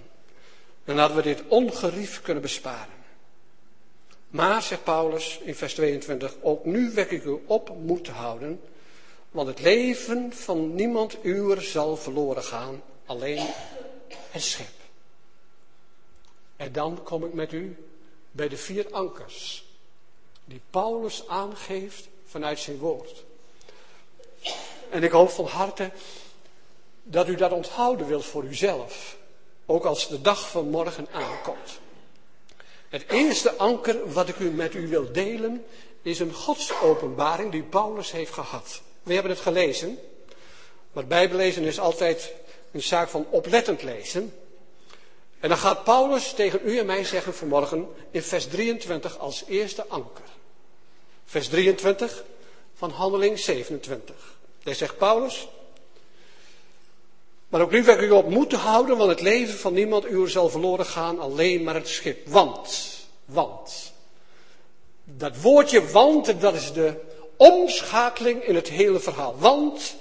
dan 0.88 0.98
hadden 0.98 1.16
we 1.16 1.22
dit 1.22 1.42
ongerief 1.48 2.22
kunnen 2.22 2.42
besparen. 2.42 2.94
Maar, 4.28 4.62
zegt 4.62 4.84
Paulus 4.84 5.38
in 5.38 5.54
vers 5.54 5.74
22, 5.74 6.34
ook 6.40 6.64
nu 6.64 6.90
wek 6.90 7.10
ik 7.10 7.24
u 7.24 7.38
op 7.46 7.76
moed 7.76 8.04
te 8.04 8.10
houden, 8.10 8.60
want 9.30 9.48
het 9.48 9.60
leven 9.60 10.32
van 10.32 10.74
niemand 10.74 11.16
uur 11.22 11.60
zal 11.60 11.96
verloren 11.96 12.42
gaan, 12.42 12.82
alleen 13.06 13.46
het 14.30 14.42
schip. 14.42 14.66
En 16.56 16.72
dan 16.72 17.02
kom 17.02 17.24
ik 17.24 17.32
met 17.32 17.52
u 17.52 17.76
bij 18.30 18.48
de 18.48 18.56
vier 18.56 18.86
ankers 18.90 19.64
die 20.44 20.60
Paulus 20.70 21.26
aangeeft 21.26 22.08
vanuit 22.24 22.58
zijn 22.58 22.78
woord. 22.78 23.24
En 24.90 25.02
ik 25.02 25.10
hoop 25.10 25.30
van 25.30 25.46
harte 25.46 25.90
dat 27.02 27.28
u 27.28 27.34
dat 27.34 27.52
onthouden 27.52 28.06
wilt 28.06 28.24
voor 28.24 28.44
uzelf. 28.44 29.17
Ook 29.70 29.84
als 29.84 30.08
de 30.08 30.20
dag 30.20 30.50
van 30.50 30.70
morgen 30.70 31.08
aankomt. 31.12 31.80
Het 32.88 33.04
eerste 33.08 33.56
anker 33.56 34.12
wat 34.12 34.28
ik 34.28 34.38
u 34.38 34.50
met 34.50 34.74
u 34.74 34.88
wil 34.88 35.12
delen 35.12 35.64
is 36.02 36.18
een 36.18 36.32
godsopenbaring 36.34 37.52
die 37.52 37.62
Paulus 37.62 38.10
heeft 38.10 38.32
gehad. 38.32 38.80
We 39.02 39.12
hebben 39.12 39.32
het 39.32 39.40
gelezen, 39.40 39.98
maar 40.92 41.06
bijbelezen 41.06 41.64
is 41.64 41.78
altijd 41.78 42.32
een 42.70 42.82
zaak 42.82 43.08
van 43.08 43.26
oplettend 43.30 43.82
lezen. 43.82 44.34
En 45.40 45.48
dan 45.48 45.58
gaat 45.58 45.84
Paulus 45.84 46.32
tegen 46.32 46.60
u 46.64 46.78
en 46.78 46.86
mij 46.86 47.04
zeggen 47.04 47.34
vanmorgen 47.34 47.88
in 48.10 48.22
vers 48.22 48.46
23 48.46 49.18
als 49.18 49.44
eerste 49.46 49.86
anker. 49.88 50.24
Vers 51.24 51.48
23 51.48 52.24
van 52.74 52.90
Handeling 52.90 53.38
27. 53.38 54.36
Daar 54.62 54.74
zegt 54.74 54.98
Paulus. 54.98 55.48
Maar 57.48 57.60
ook 57.60 57.70
nu 57.70 57.78
ik 57.78 58.00
u 58.00 58.10
op 58.10 58.30
moeten 58.30 58.58
houden, 58.58 58.96
want 58.96 59.10
het 59.10 59.20
leven 59.20 59.58
van 59.58 59.72
niemand 59.72 60.10
u 60.10 60.28
zal 60.28 60.48
verloren 60.48 60.86
gaan, 60.86 61.18
alleen 61.18 61.62
maar 61.62 61.74
het 61.74 61.88
schip. 61.88 62.26
Want, 62.26 62.96
want. 63.24 63.92
Dat 65.04 65.40
woordje 65.40 65.90
want, 65.90 66.40
dat 66.40 66.54
is 66.54 66.72
de 66.72 66.94
omschakeling 67.36 68.42
in 68.42 68.54
het 68.54 68.68
hele 68.68 69.00
verhaal. 69.00 69.38
Want 69.38 69.94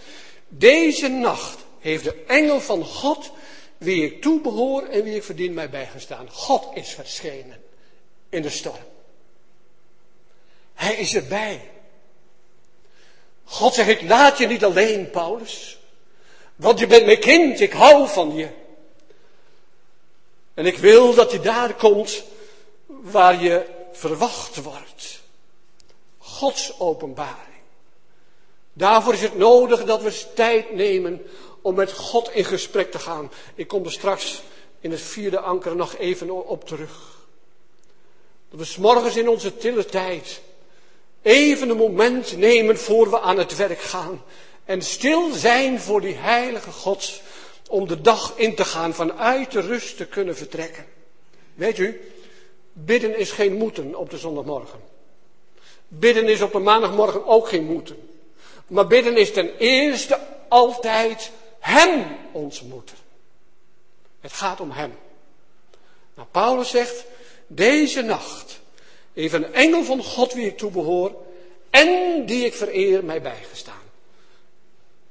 deze 0.47 1.07
nacht 1.07 1.65
heeft 1.79 2.03
de 2.03 2.23
engel 2.27 2.61
van 2.61 2.85
God, 2.85 3.31
wie 3.77 4.03
ik 4.03 4.21
toebehoor 4.21 4.83
en 4.83 5.03
wie 5.03 5.15
ik 5.15 5.23
verdien, 5.23 5.53
mij 5.53 5.69
bijgestaan. 5.69 6.29
God 6.31 6.67
is 6.73 6.89
verschenen 6.89 7.63
in 8.29 8.41
de 8.41 8.49
storm. 8.49 8.85
Hij 10.73 10.95
is 10.95 11.15
erbij. 11.15 11.69
God 13.43 13.73
zegt, 13.73 13.89
ik 13.89 14.01
laat 14.01 14.37
je 14.37 14.47
niet 14.47 14.63
alleen, 14.63 15.09
Paulus. 15.09 15.76
Want 16.57 16.79
je 16.79 16.87
bent 16.87 17.05
mijn 17.05 17.19
kind, 17.19 17.59
ik 17.59 17.71
hou 17.71 18.07
van 18.07 18.35
je. 18.35 18.49
En 20.53 20.65
ik 20.65 20.77
wil 20.77 21.13
dat 21.13 21.31
je 21.31 21.39
daar 21.39 21.73
komt 21.73 22.23
waar 22.87 23.43
je 23.43 23.65
verwacht 23.91 24.63
wordt. 24.63 25.21
Gods 26.17 26.79
openbaring. 26.79 27.55
Daarvoor 28.73 29.13
is 29.13 29.21
het 29.21 29.37
nodig 29.37 29.83
dat 29.83 30.01
we 30.01 30.33
tijd 30.33 30.73
nemen 30.73 31.21
om 31.61 31.75
met 31.75 31.93
God 31.93 32.31
in 32.31 32.45
gesprek 32.45 32.91
te 32.91 32.99
gaan. 32.99 33.31
Ik 33.55 33.67
kom 33.67 33.85
er 33.85 33.91
straks 33.91 34.41
in 34.79 34.91
het 34.91 35.01
vierde 35.01 35.39
anker 35.39 35.75
nog 35.75 35.97
even 35.97 36.47
op 36.47 36.67
terug. 36.67 37.25
Dat 38.49 38.59
we 38.59 38.65
s'morgens 38.65 39.15
in 39.15 39.29
onze 39.29 39.57
tille 39.57 39.85
tijd 39.85 40.41
even 41.21 41.69
een 41.69 41.77
moment 41.77 42.37
nemen 42.37 42.77
voor 42.77 43.09
we 43.09 43.19
aan 43.19 43.37
het 43.37 43.55
werk 43.55 43.81
gaan. 43.81 44.21
En 44.67 44.81
stil 44.81 45.33
zijn 45.33 45.79
voor 45.79 46.01
die 46.01 46.15
heilige 46.15 46.71
God 46.71 47.21
om 47.69 47.87
de 47.87 48.01
dag 48.01 48.33
in 48.35 48.55
te 48.55 48.65
gaan, 48.65 48.93
vanuit 48.93 49.51
de 49.51 49.61
rust 49.61 49.97
te 49.97 50.05
kunnen 50.05 50.35
vertrekken. 50.35 50.85
Weet 51.53 51.77
u, 51.77 52.11
bidden 52.73 53.17
is 53.17 53.31
geen 53.31 53.53
moeten 53.53 53.95
op 53.95 54.09
de 54.09 54.17
zondagmorgen. 54.17 54.79
Bidden 55.87 56.27
is 56.27 56.41
op 56.41 56.51
de 56.51 56.59
maandagmorgen 56.59 57.25
ook 57.25 57.47
geen 57.47 57.63
moeten. 57.63 58.09
Maar 58.67 58.87
bidden 58.87 59.17
is 59.17 59.33
ten 59.33 59.57
eerste 59.57 60.19
altijd 60.47 61.31
Hem 61.59 62.17
ontmoeten. 62.31 62.97
Het 64.19 64.33
gaat 64.33 64.59
om 64.59 64.71
Hem. 64.71 64.93
Nou, 66.15 66.27
Paulus 66.31 66.69
zegt, 66.69 67.05
deze 67.47 68.01
nacht 68.01 68.59
heeft 69.13 69.33
een 69.33 69.53
engel 69.53 69.83
van 69.83 70.03
God 70.03 70.33
wie 70.33 70.47
ik 70.47 70.57
toebehoor 70.57 71.15
en 71.69 72.25
die 72.25 72.45
ik 72.45 72.53
vereer 72.53 73.03
mij 73.03 73.21
bijgestaan. 73.21 73.85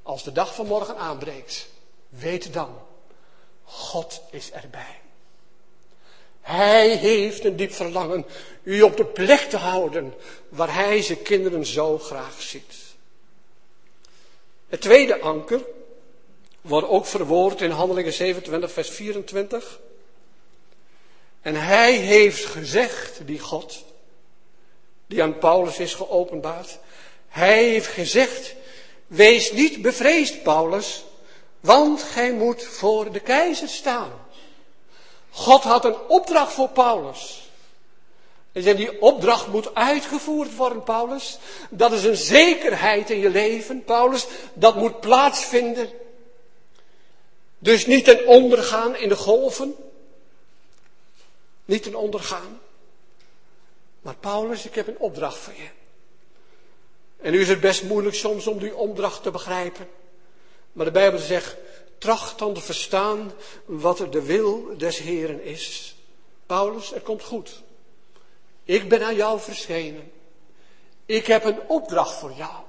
Als 0.06 0.22
de 0.22 0.32
dag 0.32 0.54
van 0.54 0.66
morgen 0.66 0.96
aanbreekt, 0.96 1.66
weet 2.08 2.52
dan, 2.52 2.78
God 3.64 4.22
is 4.30 4.50
erbij. 4.50 5.00
Hij 6.40 6.88
heeft 6.88 7.44
een 7.44 7.56
diep 7.56 7.72
verlangen 7.72 8.26
u 8.62 8.82
op 8.82 8.96
de 8.96 9.04
plek 9.04 9.40
te 9.40 9.56
houden 9.56 10.14
waar 10.48 10.74
hij 10.74 11.02
zijn 11.02 11.22
kinderen 11.22 11.66
zo 11.66 11.98
graag 11.98 12.42
ziet. 12.42 12.74
Het 14.68 14.80
tweede 14.80 15.20
anker 15.20 15.60
wordt 16.60 16.88
ook 16.88 17.06
verwoord 17.06 17.60
in 17.60 17.70
Handelingen 17.70 18.12
27, 18.12 18.72
vers 18.72 18.90
24. 18.90 19.80
En 21.40 21.54
hij 21.54 21.92
heeft 21.92 22.44
gezegd, 22.44 23.26
die 23.26 23.38
God, 23.38 23.84
die 25.06 25.22
aan 25.22 25.38
Paulus 25.38 25.78
is 25.78 25.94
geopenbaard. 25.94 26.78
Hij 27.28 27.64
heeft 27.64 27.86
gezegd, 27.86 28.54
wees 29.06 29.52
niet 29.52 29.82
bevreesd, 29.82 30.42
Paulus, 30.42 31.04
want 31.60 32.02
gij 32.02 32.32
moet 32.32 32.64
voor 32.64 33.12
de 33.12 33.20
keizer 33.20 33.68
staan. 33.68 34.12
God 35.30 35.62
had 35.62 35.84
een 35.84 35.98
opdracht 36.08 36.52
voor 36.52 36.68
Paulus. 36.68 37.50
En 38.52 38.76
die 38.76 39.00
opdracht 39.00 39.46
moet 39.46 39.74
uitgevoerd 39.74 40.56
worden, 40.56 40.82
Paulus. 40.82 41.38
Dat 41.70 41.92
is 41.92 42.04
een 42.04 42.16
zekerheid 42.16 43.10
in 43.10 43.18
je 43.18 43.30
leven, 43.30 43.84
Paulus. 43.84 44.26
Dat 44.54 44.76
moet 44.76 45.00
plaatsvinden. 45.00 45.90
Dus 47.58 47.86
niet 47.86 48.04
ten 48.04 48.26
ondergaan 48.26 48.96
in 48.96 49.08
de 49.08 49.16
golven. 49.16 49.74
Niet 51.64 51.82
ten 51.82 51.94
ondergaan. 51.94 52.60
Maar 54.00 54.16
Paulus, 54.16 54.66
ik 54.66 54.74
heb 54.74 54.86
een 54.86 54.98
opdracht 54.98 55.38
voor 55.38 55.54
je. 55.56 55.68
En 57.16 57.32
nu 57.32 57.40
is 57.40 57.48
het 57.48 57.60
best 57.60 57.82
moeilijk 57.82 58.16
soms 58.16 58.46
om 58.46 58.58
die 58.58 58.76
opdracht 58.76 59.22
te 59.22 59.30
begrijpen. 59.30 59.88
Maar 60.72 60.84
de 60.84 60.92
Bijbel 60.92 61.18
zegt, 61.18 61.56
tracht 61.98 62.38
dan 62.38 62.54
te 62.54 62.60
verstaan 62.60 63.32
wat 63.64 64.06
de 64.10 64.22
wil 64.22 64.76
des 64.76 64.98
Heren 64.98 65.44
is. 65.44 65.96
Paulus, 66.46 66.90
het 66.90 67.02
komt 67.02 67.22
goed. 67.22 67.62
Ik 68.64 68.88
ben 68.88 69.02
aan 69.02 69.16
jou 69.16 69.40
verschenen. 69.40 70.12
Ik 71.06 71.26
heb 71.26 71.44
een 71.44 71.60
opdracht 71.66 72.14
voor 72.14 72.32
jou. 72.32 72.64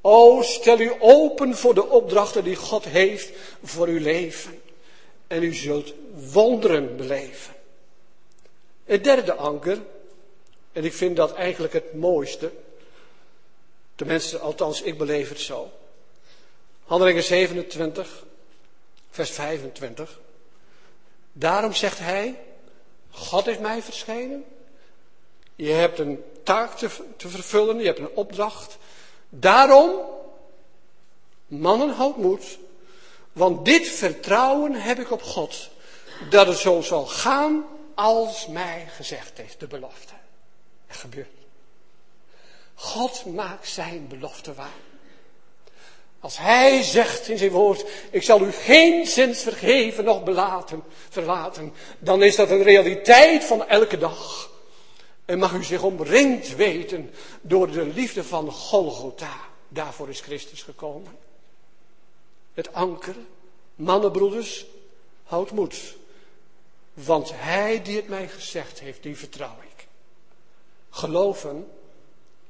O, 0.00 0.42
stel 0.42 0.80
u 0.80 0.92
open 0.98 1.56
voor 1.56 1.74
de 1.74 1.88
opdrachten 1.88 2.44
die 2.44 2.56
God 2.56 2.84
heeft 2.84 3.32
voor 3.62 3.86
uw 3.86 4.00
leven. 4.00 4.62
En 5.26 5.42
u 5.42 5.54
zult 5.54 5.94
wonderen 6.32 6.96
beleven. 6.96 7.54
Het 8.84 9.04
derde 9.04 9.34
anker, 9.34 9.82
en 10.72 10.84
ik 10.84 10.92
vind 10.92 11.16
dat 11.16 11.34
eigenlijk 11.34 11.72
het 11.72 11.94
mooiste. 11.94 12.52
Tenminste, 13.94 14.38
althans, 14.38 14.82
ik 14.82 14.98
beleef 14.98 15.28
het 15.28 15.40
zo. 15.40 15.72
Handelingen 16.84 17.22
27, 17.22 18.24
vers 19.10 19.30
25. 19.30 20.20
Daarom 21.32 21.72
zegt 21.72 21.98
hij, 21.98 22.40
God 23.10 23.46
is 23.46 23.58
mij 23.58 23.82
verschenen. 23.82 24.44
Je 25.56 25.70
hebt 25.70 25.98
een 25.98 26.24
taak 26.42 26.76
te, 26.76 26.88
vervullen, 27.16 27.78
je 27.78 27.86
hebt 27.86 27.98
een 27.98 28.14
opdracht. 28.14 28.78
Daarom, 29.28 30.00
mannen, 31.46 31.90
houd 31.90 32.16
moed. 32.16 32.58
Want 33.32 33.64
dit 33.64 33.88
vertrouwen 33.88 34.74
heb 34.74 34.98
ik 34.98 35.10
op 35.10 35.22
God. 35.22 35.68
Dat 36.30 36.46
het 36.46 36.58
zo 36.58 36.80
zal 36.80 37.06
gaan 37.06 37.64
als 37.94 38.46
mij 38.46 38.86
gezegd 38.96 39.38
heeft, 39.38 39.60
de 39.60 39.66
belofte. 39.66 40.12
Het 40.86 40.96
gebeurt. 40.96 41.43
God 42.74 43.24
maakt 43.26 43.68
zijn 43.68 44.08
belofte 44.08 44.54
waar. 44.54 44.82
Als 46.20 46.38
hij 46.38 46.82
zegt 46.82 47.28
in 47.28 47.38
zijn 47.38 47.50
woord, 47.50 47.84
ik 48.10 48.22
zal 48.22 48.40
u 48.40 48.52
geen 48.52 49.06
zins 49.06 49.42
vergeven 49.42 50.04
nog 50.04 50.24
belaten, 50.24 50.82
verlaten, 51.08 51.72
dan 51.98 52.22
is 52.22 52.36
dat 52.36 52.50
een 52.50 52.62
realiteit 52.62 53.44
van 53.44 53.68
elke 53.68 53.98
dag. 53.98 54.50
En 55.24 55.38
mag 55.38 55.52
u 55.52 55.64
zich 55.64 55.82
omringd 55.82 56.56
weten 56.56 57.10
door 57.40 57.70
de 57.70 57.84
liefde 57.84 58.24
van 58.24 58.52
Golgotha. 58.52 59.36
Daarvoor 59.68 60.08
is 60.08 60.20
Christus 60.20 60.62
gekomen. 60.62 61.18
Het 62.54 62.72
anker, 62.72 63.14
mannenbroeders, 63.74 64.66
houd 65.24 65.50
moed. 65.50 65.96
Want 66.94 67.30
hij 67.34 67.82
die 67.82 67.96
het 67.96 68.08
mij 68.08 68.28
gezegd 68.28 68.80
heeft, 68.80 69.02
die 69.02 69.16
vertrouw 69.16 69.56
ik. 69.62 69.86
Geloven 70.90 71.70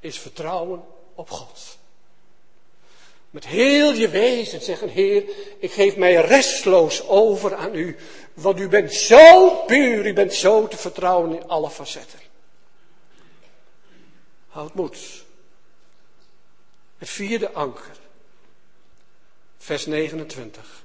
is 0.04 0.18
vertrouwen 0.18 0.84
op 1.14 1.30
God. 1.30 1.78
Met 3.30 3.46
heel 3.46 3.92
je 3.92 4.08
wezen 4.08 4.62
zeggen, 4.62 4.88
Heer, 4.88 5.24
ik 5.58 5.72
geef 5.72 5.96
mij 5.96 6.14
restloos 6.14 7.08
over 7.08 7.54
aan 7.54 7.74
u. 7.74 7.96
Want 8.34 8.58
u 8.58 8.68
bent 8.68 8.92
zo 8.92 9.50
puur, 9.50 10.06
u 10.06 10.12
bent 10.12 10.34
zo 10.34 10.68
te 10.68 10.76
vertrouwen 10.76 11.34
in 11.34 11.48
alle 11.48 11.70
facetten. 11.70 12.18
Houd 14.48 14.74
moed. 14.74 15.24
Het 16.98 17.08
vierde 17.08 17.52
anker. 17.52 17.96
Vers 19.58 19.86
29. 19.86 20.84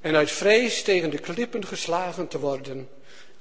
En 0.00 0.16
uit 0.16 0.30
vrees 0.30 0.82
tegen 0.82 1.10
de 1.10 1.18
klippen 1.18 1.66
geslagen 1.66 2.28
te 2.28 2.38
worden, 2.38 2.88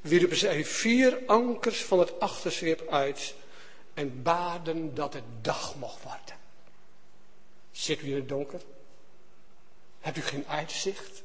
wierpen 0.01 0.37
zij 0.37 0.65
vier 0.65 1.19
ankers 1.25 1.83
van 1.83 1.99
het 1.99 2.19
achterschip 2.19 2.87
uit 2.89 3.33
en 3.97 4.23
baden 4.23 4.95
dat 4.95 5.13
het 5.13 5.23
dag 5.41 5.75
mocht 5.75 6.03
worden. 6.03 6.35
Zit 7.71 8.01
u 8.01 8.09
in 8.09 8.15
het 8.15 8.29
donker? 8.29 8.61
Hebt 9.99 10.17
u 10.17 10.21
geen 10.21 10.47
uitzicht? 10.47 11.23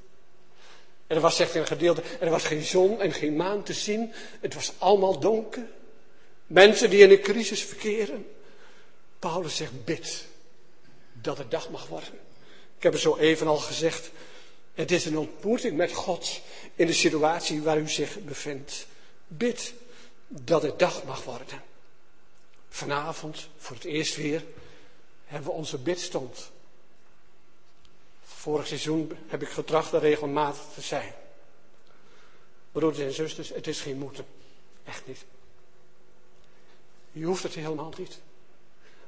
En 1.07 1.17
er 1.17 1.23
was 1.23 1.37
zegt 1.37 1.55
een 1.55 1.67
gedeelte, 1.67 2.03
er 2.21 2.31
was 2.31 2.45
geen 2.45 2.63
zon 2.63 3.01
en 3.01 3.13
geen 3.13 3.37
maan 3.37 3.63
te 3.63 3.73
zien. 3.73 4.13
Het 4.41 4.55
was 4.55 4.73
allemaal 4.79 5.19
donker. 5.19 5.67
Mensen 6.47 6.91
die 6.91 7.03
in 7.03 7.11
een 7.11 7.21
crisis 7.21 7.63
verkeren. 7.63 8.27
Paulus 9.19 9.57
zegt, 9.57 9.85
bid 9.85 10.27
dat 11.13 11.39
het 11.39 11.51
dag 11.51 11.71
mag 11.71 11.87
worden. 11.87 12.19
Ik 12.77 12.83
heb 12.83 12.93
het 12.93 13.03
zo 13.03 13.17
even 13.17 13.47
al 13.47 13.57
gezegd. 13.57 14.11
Het 14.75 14.91
is 14.91 15.05
een 15.05 15.19
ontmoeting 15.19 15.77
met 15.77 15.93
God 15.93 16.41
in 16.75 16.87
de 16.87 16.93
situatie 16.93 17.63
waar 17.63 17.79
u 17.79 17.89
zich 17.89 18.21
bevindt. 18.21 18.87
Bid 19.27 19.75
dat 20.29 20.63
het 20.63 20.79
dag 20.79 21.05
mag 21.05 21.25
worden. 21.25 21.71
Vanavond, 22.75 23.49
voor 23.57 23.77
het 23.77 23.85
eerst 23.85 24.17
weer, 24.17 24.45
hebben 25.25 25.51
we 25.51 25.57
onze 25.57 25.79
bidstond. 25.79 26.51
Vorig 28.25 28.67
seizoen 28.67 29.13
heb 29.27 29.43
ik 29.43 29.49
getracht 29.49 29.93
er 29.93 30.01
regelmatig 30.01 30.63
te 30.75 30.81
zijn. 30.81 31.15
Broeders 32.73 32.99
en 33.05 33.13
zusters, 33.13 33.49
het 33.49 33.67
is 33.67 33.81
geen 33.81 33.99
moeten. 33.99 34.27
Echt 34.85 35.07
niet. 35.07 35.25
Je 37.13 37.25
hoeft 37.25 37.43
het 37.43 37.55
helemaal 37.55 37.93
niet. 37.99 38.19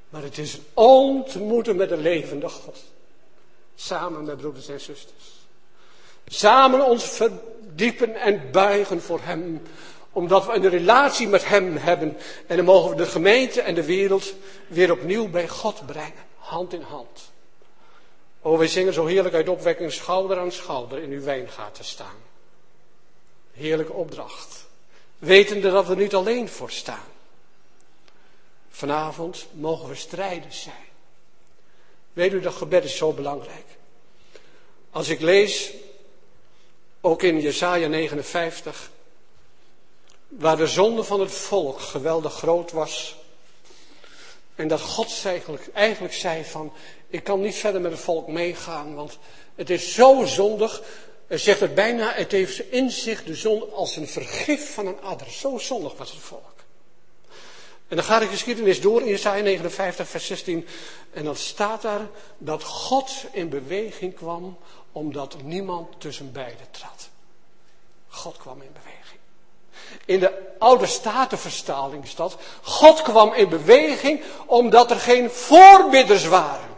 Maar 0.09 0.23
het 0.23 0.39
is 0.39 0.55
een 0.55 0.65
ontmoeten 0.75 1.77
met 1.77 1.89
de 1.89 1.97
levende 1.97 2.49
God. 2.49 2.85
Samen 3.75 4.25
met 4.25 4.37
broeders 4.37 4.69
en 4.69 4.81
zusters. 4.81 5.25
Samen 6.27 6.87
ons 6.87 7.05
verdiepen 7.05 8.15
en 8.15 8.51
buigen 8.51 9.03
voor 9.03 9.21
Hem. 9.23 9.63
Omdat 10.15 10.47
we 10.47 10.53
een 10.53 10.69
relatie 10.69 11.29
met 11.29 11.49
Hem 11.49 11.77
hebben. 11.77 12.17
En 12.47 12.57
dan 12.57 12.65
mogen 12.65 12.91
we 12.91 12.97
de 12.97 13.07
gemeente 13.07 13.61
en 13.61 13.75
de 13.75 13.85
wereld 13.85 14.35
weer 14.67 14.93
opnieuw 14.93 15.29
bij 15.29 15.49
God 15.49 15.87
brengen. 15.87 16.25
Hand 16.37 16.73
in 16.73 16.83
hand. 16.83 17.33
Oh, 18.41 18.59
wij 18.59 18.69
zingen 18.69 18.93
zo 18.93 19.07
heerlijk 19.07 19.35
uit 19.35 19.49
opwekking 19.49 19.93
schouder 19.93 20.39
aan 20.39 20.53
schouder 20.53 20.99
in 20.99 21.11
uw 21.11 21.23
wijngaard 21.23 21.75
te 21.75 21.85
staan. 21.85 22.17
Heerlijke 23.53 23.93
opdracht. 23.93 24.67
Wetende 25.19 25.71
dat 25.71 25.87
we 25.87 25.95
niet 25.95 26.15
alleen 26.15 26.49
voor 26.49 26.71
staan. 26.71 27.09
Vanavond 28.71 29.47
mogen 29.53 29.89
we 29.89 29.95
strijders 29.95 30.63
zijn. 30.63 30.87
Weet 32.13 32.33
u 32.33 32.41
dat 32.41 32.55
gebed 32.55 32.85
is 32.85 32.97
zo 32.97 33.13
belangrijk. 33.13 33.67
Als 34.91 35.09
ik 35.09 35.21
lees, 35.21 35.73
ook 37.01 37.23
in 37.23 37.41
Jesaja 37.41 37.89
59, 37.89 38.91
waar 40.39 40.57
de 40.57 40.67
zonde 40.67 41.05
van 41.05 41.21
het 41.21 41.33
volk 41.33 41.81
geweldig 41.81 42.35
groot 42.35 42.73
was. 42.73 43.17
En 44.55 44.69
dat 44.69 44.81
God 44.81 45.23
eigenlijk, 45.25 45.69
eigenlijk 45.73 46.15
zei 46.15 46.45
van, 46.45 46.73
ik 47.09 47.25
kan 47.25 47.41
niet 47.41 47.55
verder 47.55 47.81
met 47.81 47.93
het 47.93 48.01
volk 48.01 48.29
meegaan, 48.29 48.95
want 48.95 49.19
het 49.55 49.71
is 49.71 49.95
zo 49.95 50.25
zondig. 50.25 50.83
Hij 51.27 51.39
zegt 51.39 51.61
het 51.61 51.75
bijna, 51.75 52.13
het 52.13 52.33
heeft 52.33 52.71
in 52.71 52.91
zich 52.91 53.25
de 53.25 53.35
zonde 53.35 53.67
als 53.67 53.97
een 53.97 54.09
vergif 54.09 54.75
van 54.75 54.87
een 54.87 55.01
adder. 55.01 55.31
Zo 55.31 55.59
zondig 55.59 55.97
was 55.97 56.11
het 56.11 56.21
volk. 56.21 56.55
En 57.89 57.97
dan 57.97 58.05
gaat 58.05 58.21
de 58.21 58.29
geschiedenis 58.29 58.81
door 58.81 59.01
in 59.01 59.07
Jesaja 59.07 59.43
59, 59.43 60.09
vers 60.09 60.27
16. 60.27 60.67
En 61.13 61.25
dan 61.25 61.37
staat 61.37 61.83
daar 61.83 62.09
dat 62.39 62.63
God 62.63 63.11
in 63.33 63.49
beweging 63.49 64.15
kwam, 64.15 64.59
omdat 64.93 65.37
niemand 65.43 66.01
tussen 66.01 66.33
beiden 66.33 66.67
trad. 66.71 67.09
God 68.09 68.37
kwam 68.37 68.63
in 68.63 68.73
beweging. 68.73 69.04
In 70.05 70.21
de 70.21 70.33
oude 70.59 70.87
statenverstaling 70.87 72.11
dat, 72.11 72.37
God 72.63 73.03
kwam 73.03 73.33
in 73.33 73.49
beweging 73.49 74.23
omdat 74.47 74.91
er 74.91 75.01
geen 75.01 75.31
voorbidders 75.31 76.27
waren. 76.27 76.69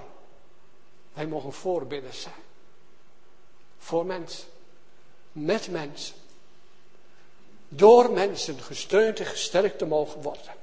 Wij 1.14 1.26
mogen 1.26 1.52
voorbidders 1.52 2.20
zijn. 2.20 2.34
Voor 3.78 4.06
mensen. 4.06 4.44
Met 5.32 5.68
mensen. 5.70 6.14
Door 7.68 8.10
mensen 8.10 8.60
gesteund 8.60 9.18
en 9.18 9.26
gesterkt 9.26 9.78
te 9.78 9.86
mogen 9.86 10.22
worden. 10.22 10.54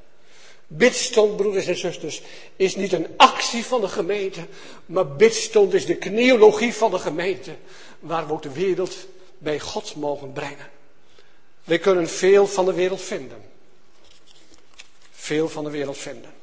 Bidstond, 0.67 1.35
broeders 1.35 1.65
en 1.65 1.77
zusters, 1.77 2.21
is 2.55 2.75
niet 2.75 2.93
een 2.93 3.07
actie 3.17 3.65
van 3.65 3.81
de 3.81 3.87
gemeente, 3.87 4.47
maar 4.85 5.07
bidstond 5.07 5.73
is 5.73 5.85
de 5.85 5.95
kniologie 5.95 6.73
van 6.73 6.91
de 6.91 6.99
gemeente, 6.99 7.55
waar 7.99 8.27
we 8.27 8.33
ook 8.33 8.41
de 8.41 8.51
wereld 8.51 8.95
bij 9.37 9.59
God 9.59 9.95
mogen 9.95 10.33
brengen. 10.33 10.69
We 11.63 11.77
kunnen 11.77 12.09
veel 12.09 12.47
van 12.47 12.65
de 12.65 12.73
wereld 12.73 13.01
vinden. 13.01 13.43
Veel 15.11 15.49
van 15.49 15.63
de 15.63 15.69
wereld 15.69 15.97
vinden. 15.97 16.33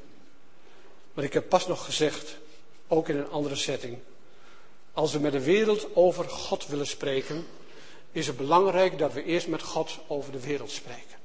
Maar 1.15 1.25
ik 1.25 1.33
heb 1.33 1.49
pas 1.49 1.67
nog 1.67 1.85
gezegd, 1.85 2.37
ook 2.89 3.09
in 3.09 3.17
een 3.17 3.31
andere 3.31 3.57
setting, 3.57 3.99
als 4.93 5.13
we 5.13 5.19
met 5.19 5.33
de 5.33 5.43
wereld 5.43 5.87
over 5.95 6.29
God 6.29 6.67
willen 6.67 6.87
spreken, 6.87 7.47
is 8.13 8.27
het 8.27 8.37
belangrijk 8.37 8.99
dat 8.99 9.13
we 9.13 9.25
eerst 9.25 9.47
met 9.47 9.63
God 9.63 9.99
over 10.07 10.33
de 10.33 10.41
wereld 10.41 10.71
spreken. 10.71 11.19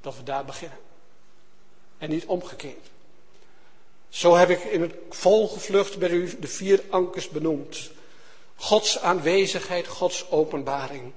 Dat 0.00 0.16
we 0.16 0.22
daar 0.22 0.44
beginnen 0.44 0.78
en 1.98 2.10
niet 2.10 2.26
omgekeerd. 2.26 2.86
Zo 4.08 4.34
heb 4.34 4.50
ik 4.50 4.64
in 4.64 4.80
het 4.80 4.94
volgevlucht 5.10 5.98
bij 5.98 6.10
u 6.10 6.38
de 6.38 6.46
vier 6.46 6.82
ankers 6.88 7.28
benoemd. 7.28 7.90
Gods 8.56 8.98
aanwezigheid, 8.98 9.86
Gods 9.86 10.30
openbaring. 10.30 11.12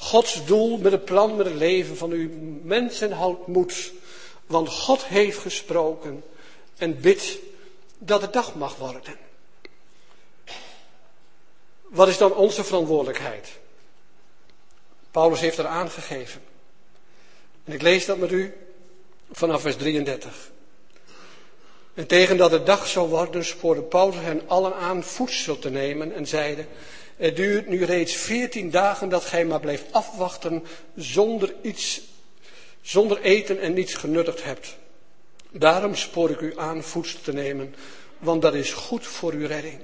Gods 0.00 0.44
doel 0.46 0.78
met 0.78 0.92
het 0.92 1.04
plan, 1.04 1.36
met 1.36 1.46
het 1.46 1.54
leven 1.54 1.96
van 1.96 2.12
u. 2.12 2.28
Mensen 2.62 3.12
houdt 3.12 3.46
moed, 3.46 3.92
want 4.46 4.68
God 4.68 5.04
heeft 5.04 5.38
gesproken 5.38 6.24
en 6.76 7.00
bidt 7.00 7.38
dat 7.98 8.22
het 8.22 8.32
dag 8.32 8.54
mag 8.54 8.76
worden. 8.76 9.16
Wat 11.88 12.08
is 12.08 12.18
dan 12.18 12.34
onze 12.34 12.64
verantwoordelijkheid? 12.64 13.48
Paulus 15.10 15.40
heeft 15.40 15.58
er 15.58 15.66
aangegeven. 15.66 16.42
En 17.64 17.72
ik 17.72 17.82
lees 17.82 18.06
dat 18.06 18.18
met 18.18 18.32
u 18.32 18.54
vanaf 19.30 19.60
vers 19.60 19.76
33. 19.76 20.50
En 21.94 22.06
tegen 22.06 22.36
dat 22.36 22.50
de 22.50 22.62
dag 22.62 22.86
zou 22.86 23.08
worden, 23.08 23.44
spoorde 23.44 23.82
Paulus 23.82 24.16
hen 24.16 24.48
allen 24.48 24.74
aan 24.74 25.04
voedsel 25.04 25.58
te 25.58 25.70
nemen 25.70 26.12
en 26.12 26.26
zeide, 26.26 26.66
het 27.18 27.36
duurt 27.36 27.68
nu 27.68 27.84
reeds 27.84 28.16
veertien 28.16 28.70
dagen 28.70 29.08
dat 29.08 29.24
gij 29.24 29.44
maar 29.44 29.60
blijft 29.60 29.92
afwachten 29.92 30.64
zonder 30.94 31.54
iets, 31.62 32.00
zonder 32.80 33.20
eten 33.20 33.60
en 33.60 33.72
niets 33.72 33.94
genuttigd 33.94 34.44
hebt. 34.44 34.76
Daarom 35.50 35.94
spoor 35.94 36.30
ik 36.30 36.40
u 36.40 36.58
aan 36.58 36.82
voedsel 36.82 37.20
te 37.20 37.32
nemen, 37.32 37.74
want 38.18 38.42
dat 38.42 38.54
is 38.54 38.72
goed 38.72 39.06
voor 39.06 39.32
uw 39.32 39.46
redding. 39.46 39.80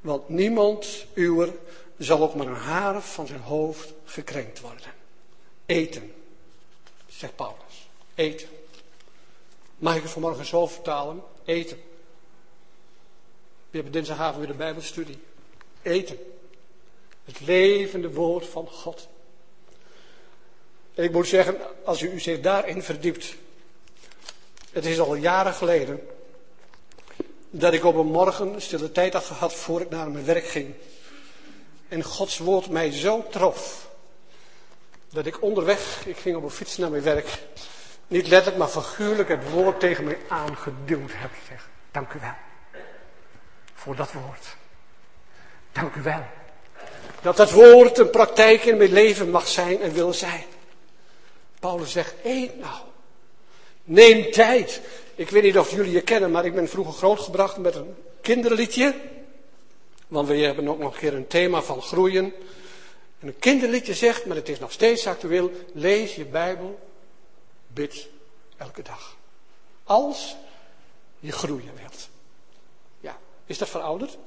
Want 0.00 0.28
niemand 0.28 1.06
uwer 1.14 1.52
zal 1.98 2.22
ook 2.22 2.34
maar 2.34 2.46
een 2.46 2.54
haar 2.54 3.02
van 3.02 3.26
zijn 3.26 3.40
hoofd 3.40 3.92
gekrenkt 4.04 4.60
worden. 4.60 4.92
Eten, 5.66 6.12
zegt 7.08 7.36
Paulus. 7.36 7.88
Eten. 8.14 8.48
Mag 9.78 9.96
ik 9.96 10.02
het 10.02 10.10
vanmorgen 10.10 10.44
zo 10.44 10.66
vertalen? 10.66 11.22
Eten. 11.44 11.76
We 13.70 13.76
hebben 13.76 13.92
dinsdagavond 13.92 14.38
weer 14.38 14.46
de 14.46 14.54
Bijbelstudie. 14.54 15.18
Eten. 15.82 16.18
Het 17.30 17.40
levende 17.40 18.12
woord 18.12 18.46
van 18.46 18.68
God. 18.68 19.08
En 20.94 21.04
ik 21.04 21.12
moet 21.12 21.26
zeggen, 21.26 21.56
als 21.84 22.02
u 22.02 22.20
zich 22.20 22.40
daarin 22.40 22.82
verdiept. 22.82 23.34
Het 24.70 24.84
is 24.84 25.00
al 25.00 25.14
jaren 25.14 25.54
geleden 25.54 26.06
dat 27.50 27.72
ik 27.72 27.84
op 27.84 27.94
een 27.94 28.06
morgen 28.06 28.62
stille 28.62 28.92
tijd 28.92 29.12
had 29.12 29.24
gehad 29.24 29.54
voor 29.54 29.80
ik 29.80 29.90
naar 29.90 30.10
mijn 30.10 30.24
werk 30.24 30.44
ging. 30.44 30.74
En 31.88 32.02
Gods 32.02 32.38
woord 32.38 32.68
mij 32.68 32.92
zo 32.92 33.26
trof. 33.30 33.90
Dat 35.08 35.26
ik 35.26 35.42
onderweg, 35.42 36.06
ik 36.06 36.16
ging 36.16 36.36
op 36.36 36.42
een 36.42 36.50
fiets 36.50 36.76
naar 36.76 36.90
mijn 36.90 37.02
werk 37.02 37.38
niet 38.06 38.26
letterlijk, 38.26 38.56
maar 38.56 38.82
figuurlijk 38.82 39.28
het 39.28 39.50
woord 39.50 39.80
tegen 39.80 40.04
mij 40.04 40.18
aangeduwd 40.28 41.10
heb. 41.14 41.30
Zeg, 41.48 41.68
dank 41.90 42.12
u 42.12 42.20
wel. 42.20 42.34
Voor 43.74 43.96
dat 43.96 44.12
woord. 44.12 44.56
Dank 45.72 45.94
u 45.94 46.02
wel. 46.02 46.24
Dat 47.22 47.36
dat 47.36 47.50
woord 47.50 47.98
een 47.98 48.10
praktijk 48.10 48.64
in 48.64 48.76
mijn 48.76 48.92
leven 48.92 49.30
mag 49.30 49.48
zijn 49.48 49.80
en 49.80 49.92
wil 49.92 50.12
zijn. 50.12 50.44
Paulus 51.60 51.92
zegt, 51.92 52.14
eet 52.24 52.58
nou. 52.58 52.80
Neem 53.84 54.30
tijd. 54.30 54.80
Ik 55.14 55.30
weet 55.30 55.42
niet 55.42 55.58
of 55.58 55.70
jullie 55.70 55.92
je 55.92 56.00
kennen, 56.00 56.30
maar 56.30 56.44
ik 56.44 56.54
ben 56.54 56.68
vroeger 56.68 56.94
grootgebracht 56.94 57.56
met 57.56 57.74
een 57.74 57.94
kinderliedje. 58.20 58.94
Want 60.08 60.28
we 60.28 60.36
hebben 60.36 60.68
ook 60.68 60.78
nog 60.78 60.92
een 60.92 60.98
keer 60.98 61.14
een 61.14 61.26
thema 61.26 61.62
van 61.62 61.82
groeien. 61.82 62.32
En 63.18 63.26
een 63.28 63.38
kinderliedje 63.38 63.94
zegt, 63.94 64.26
maar 64.26 64.36
het 64.36 64.48
is 64.48 64.58
nog 64.58 64.72
steeds 64.72 65.06
actueel, 65.06 65.50
lees 65.72 66.14
je 66.14 66.24
Bijbel 66.24 66.78
Bid 67.66 68.08
elke 68.56 68.82
dag. 68.82 69.16
Als 69.84 70.36
je 71.18 71.32
groeien 71.32 71.74
wilt. 71.80 72.08
Ja, 73.00 73.18
is 73.46 73.58
dat 73.58 73.68
verouderd? 73.68 74.18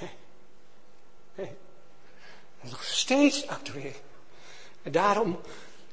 Nee. 0.00 0.10
Nee. 1.34 1.50
Dat 2.56 2.64
is 2.64 2.70
nog 2.70 2.84
steeds 3.04 3.46
actueel. 3.46 3.92
En 4.82 4.92
daarom 4.92 5.38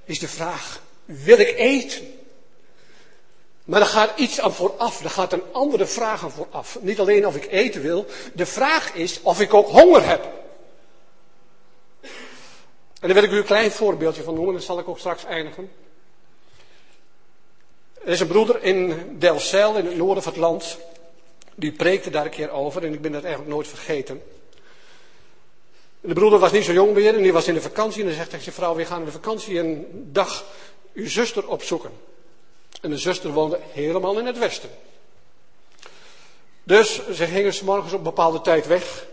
is 0.04 0.20
de 0.20 0.28
vraag, 0.28 0.82
wil 1.06 1.38
ik 1.38 1.58
eten? 1.58 2.14
Maar 3.64 3.82
er 3.82 3.88
gaat 3.88 4.20
iets 4.20 4.40
aan 4.40 4.54
vooraf, 4.54 5.04
er 5.04 5.10
gaat 5.10 5.34
een 5.34 5.44
andere 5.52 5.86
vraag 5.86 6.32
vooraf. 6.32 6.78
Niet 6.82 7.00
alleen 7.00 7.28
of 7.28 7.36
ik 7.36 7.52
eten 7.52 7.82
wil, 7.82 8.06
de 8.34 8.46
vraag 8.46 8.94
is 8.94 9.22
of 9.22 9.42
ik 9.42 9.54
ook 9.54 9.70
honger 9.70 10.08
heb. 10.08 10.24
En 13.00 13.08
daar 13.08 13.14
wil 13.14 13.24
ik 13.24 13.32
u 13.32 13.38
een 13.38 13.44
klein 13.44 13.72
voorbeeldje 13.72 14.24
van 14.24 14.34
noemen, 14.34 14.54
dan 14.54 14.64
zal 14.64 14.80
ik 14.80 14.88
ook 14.88 15.00
straks 15.00 15.26
eindigen. 15.26 15.72
Er 18.04 18.12
is 18.12 18.20
een 18.20 18.28
broeder 18.28 18.64
in 18.64 19.16
Delcel, 19.20 19.78
in 19.78 19.86
het 19.86 19.98
noorden 19.98 20.24
van 20.24 20.32
het 20.32 20.42
land, 20.42 20.78
die 21.56 21.72
preekte 21.72 22.10
daar 22.10 22.26
een 22.26 22.32
keer 22.32 22.52
over 22.52 22.84
en 22.84 22.94
ik 22.94 23.02
ben 23.02 23.12
dat 23.12 23.24
eigenlijk 23.24 23.54
nooit 23.54 23.68
vergeten. 23.68 24.22
De 26.02 26.14
broeder 26.14 26.40
was 26.40 26.52
niet 26.52 26.64
zo 26.64 26.74
jong 26.74 26.94
meer 26.94 27.16
en 27.16 27.22
die 27.22 27.34
was 27.34 27.48
in 27.48 27.54
de 27.54 27.62
vakantie 27.62 28.02
en 28.02 28.08
hij 28.08 28.16
zegt 28.16 28.30
tegen 28.30 28.44
zijn 28.44 28.56
vrouw, 28.56 28.76
we 28.76 28.86
gaan 28.86 29.00
in 29.00 29.06
de 29.06 29.12
vakantie 29.12 29.60
een 29.60 29.88
dag 30.12 30.46
uw 30.94 31.10
zuster 31.10 31.48
opzoeken. 31.48 31.92
En 32.82 32.90
de 32.90 32.98
zuster 32.98 33.32
woonde 33.32 33.60
helemaal 33.72 34.20
in 34.20 34.26
het 34.26 34.38
westen. 34.38 34.70
Dus 36.64 37.10
ze 37.14 37.26
gingen 37.26 37.54
s 37.54 37.62
morgens 37.62 37.92
op 37.94 37.98
een 37.98 38.04
bepaalde 38.04 38.42
tijd 38.42 38.68
weg. 38.68 39.06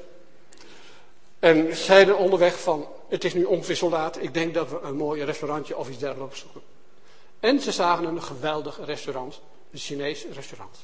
En 1.38 1.76
zeiden 1.76 2.18
onderweg 2.18 2.60
van, 2.60 2.88
het 3.08 3.24
is 3.24 3.34
nu 3.34 3.44
ongeveer 3.44 3.74
zo 3.74 3.90
laat, 3.90 4.22
ik 4.22 4.34
denk 4.34 4.54
dat 4.54 4.70
we 4.70 4.80
een 4.82 4.96
mooi 4.96 5.24
restaurantje 5.24 5.76
of 5.76 5.88
iets 5.88 5.98
dergelijks 5.98 6.40
zoeken. 6.40 6.62
En 7.40 7.60
ze 7.60 7.72
zagen 7.72 8.04
een 8.04 8.22
geweldig 8.22 8.80
restaurant, 8.84 9.40
een 9.72 9.78
Chinees 9.78 10.26
restaurant. 10.32 10.76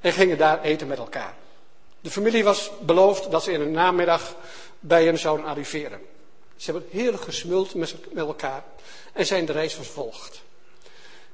En 0.00 0.12
gingen 0.12 0.38
daar 0.38 0.62
eten 0.62 0.86
met 0.86 0.98
elkaar. 0.98 1.34
De 2.00 2.10
familie 2.10 2.44
was 2.44 2.70
beloofd 2.80 3.30
dat 3.30 3.42
ze 3.42 3.52
in 3.52 3.58
de 3.58 3.66
namiddag 3.66 4.34
bij 4.80 5.04
hen 5.04 5.18
zouden 5.18 5.46
arriveren. 5.46 6.00
Ze 6.56 6.70
hebben 6.70 6.88
heerlijk 6.90 7.22
gesmuld 7.22 7.74
met 7.74 7.94
elkaar 8.14 8.64
en 9.12 9.26
zijn 9.26 9.44
de 9.44 9.52
reis 9.52 9.74
vervolgd. 9.74 10.42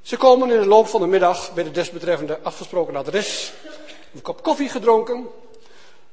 Ze 0.03 0.17
komen 0.17 0.51
in 0.51 0.61
de 0.61 0.67
loop 0.67 0.87
van 0.87 1.01
de 1.01 1.07
middag 1.07 1.55
bij 1.55 1.65
de 1.65 1.71
desbetreffende 1.71 2.39
afgesproken 2.43 2.97
adres. 2.97 3.53
Een 4.15 4.23
kop 4.23 4.43
koffie 4.43 4.69
gedronken. 4.69 5.27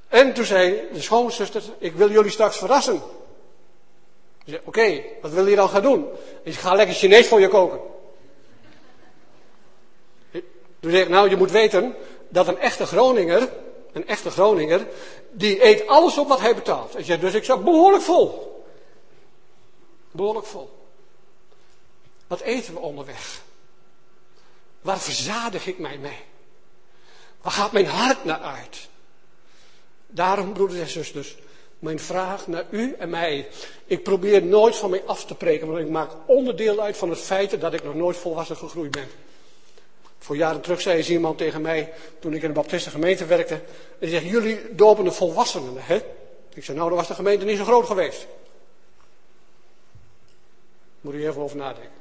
En 0.08 0.34
toen 0.34 0.46
zei 0.46 0.82
de 0.94 1.02
schoonzuster, 1.02 1.64
ik 1.78 1.94
wil 1.94 2.12
jullie 2.12 2.32
straks 2.32 2.58
verrassen. 2.58 3.02
Ze 4.46 4.50
zei, 4.50 4.62
oké, 4.66 5.04
wat 5.22 5.32
wil 5.32 5.48
je 5.48 5.56
dan 5.56 5.70
gaan 5.70 5.82
doen? 5.82 6.08
Ik 6.44 6.54
ga 6.54 6.74
lekker 6.74 6.96
Chinees 6.96 7.28
voor 7.28 7.40
je 7.40 7.48
koken. 7.48 7.80
Toen 10.80 10.92
zei 10.92 11.04
ik, 11.04 11.10
nou 11.10 11.30
je 11.30 11.36
moet 11.36 11.52
weten 11.52 11.96
dat 12.30 12.48
een 12.48 12.60
echte 12.60 12.86
Groninger, 12.86 13.50
een 13.92 14.08
echte 14.08 14.30
Groninger, 14.30 14.88
die 15.32 15.64
eet 15.66 15.88
alles 15.88 16.18
op 16.18 16.28
wat 16.28 16.40
hij 16.40 16.56
betaalt. 16.56 17.06
Dus 17.22 17.34
ik 17.34 17.44
zat 17.44 17.64
behoorlijk 17.64 18.04
vol. 18.04 18.64
Behoorlijk 20.12 20.46
vol. 20.46 20.70
Wat 22.28 22.42
eten 22.42 22.74
we 22.74 22.80
onderweg? 22.80 23.42
Waar 24.82 25.00
verzadig 25.00 25.68
ik 25.68 25.80
mij 25.80 25.98
mee? 25.98 26.20
Waar 27.42 27.52
gaat 27.52 27.72
mijn 27.72 27.86
hart 27.86 28.24
naar 28.24 28.42
uit? 28.42 28.90
Daarom, 30.08 30.54
broeders 30.54 30.80
en 30.80 30.90
zusters, 30.90 31.36
mijn 31.80 32.00
vraag 32.00 32.48
naar 32.48 32.66
u 32.70 32.96
en 33.00 33.10
mij. 33.10 33.48
Ik 33.86 34.04
probeer 34.04 34.44
nooit 34.44 34.76
van 34.76 34.90
mij 34.90 35.04
af 35.06 35.26
te 35.26 35.36
preken, 35.36 35.68
want 35.68 35.80
ik 35.80 35.90
maak 35.90 36.12
onderdeel 36.26 36.80
uit 36.80 36.98
van 36.98 37.10
het 37.10 37.20
feit 37.20 37.62
dat 37.62 37.74
ik 37.74 37.84
nog 37.84 37.96
nooit 37.96 38.18
volwassen 38.18 38.58
gegroeid 38.58 38.92
ben. 38.92 39.08
Voor 40.22 40.36
jaren 40.36 40.62
terug 40.62 40.82
zei 40.82 40.98
eens 40.98 41.10
iemand 41.10 41.38
tegen 41.38 41.62
mij, 41.62 41.94
toen 42.20 42.34
ik 42.34 42.42
in 42.42 42.48
de 42.48 42.54
Baptiste 42.54 42.90
gemeente 42.90 43.26
werkte, 43.26 43.54
en 43.54 43.62
die 44.00 44.10
zegt, 44.10 44.26
jullie 44.26 44.76
dopen 44.76 45.04
de 45.04 45.12
volwassenen, 45.12 45.74
hè? 45.78 46.02
Ik 46.54 46.64
zei, 46.64 46.78
nou, 46.78 46.90
dan 46.90 46.98
was 46.98 47.08
de 47.08 47.14
gemeente 47.14 47.46
niet 47.46 47.58
zo 47.58 47.64
groot 47.64 47.86
geweest. 47.86 48.28
Moet 51.02 51.14
u 51.14 51.28
even 51.28 51.42
over 51.42 51.58
nadenken. 51.58 52.00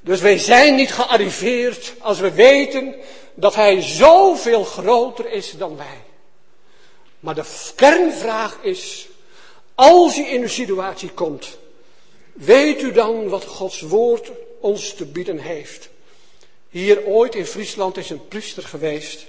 Dus 0.00 0.20
wij 0.20 0.38
zijn 0.38 0.74
niet 0.74 0.92
gearriveerd 0.92 1.94
als 1.98 2.18
we 2.18 2.32
weten 2.32 2.94
dat 3.34 3.54
Hij 3.54 3.82
zoveel 3.82 4.64
groter 4.64 5.30
is 5.30 5.50
dan 5.50 5.76
wij. 5.76 6.02
Maar 7.20 7.34
de 7.34 7.72
kernvraag 7.74 8.58
is, 8.62 9.08
als 9.74 10.18
u 10.18 10.26
in 10.26 10.42
een 10.42 10.50
situatie 10.50 11.10
komt, 11.10 11.58
weet 12.32 12.82
u 12.82 12.92
dan 12.92 13.28
wat 13.28 13.44
Gods 13.44 13.80
woord 13.80 14.30
ons 14.60 14.94
te 14.94 15.06
bieden 15.06 15.38
heeft? 15.38 15.88
Hier 16.68 17.04
ooit 17.06 17.34
in 17.34 17.46
Friesland 17.46 17.96
is 17.96 18.10
een 18.10 18.28
priester 18.28 18.62
geweest. 18.62 19.26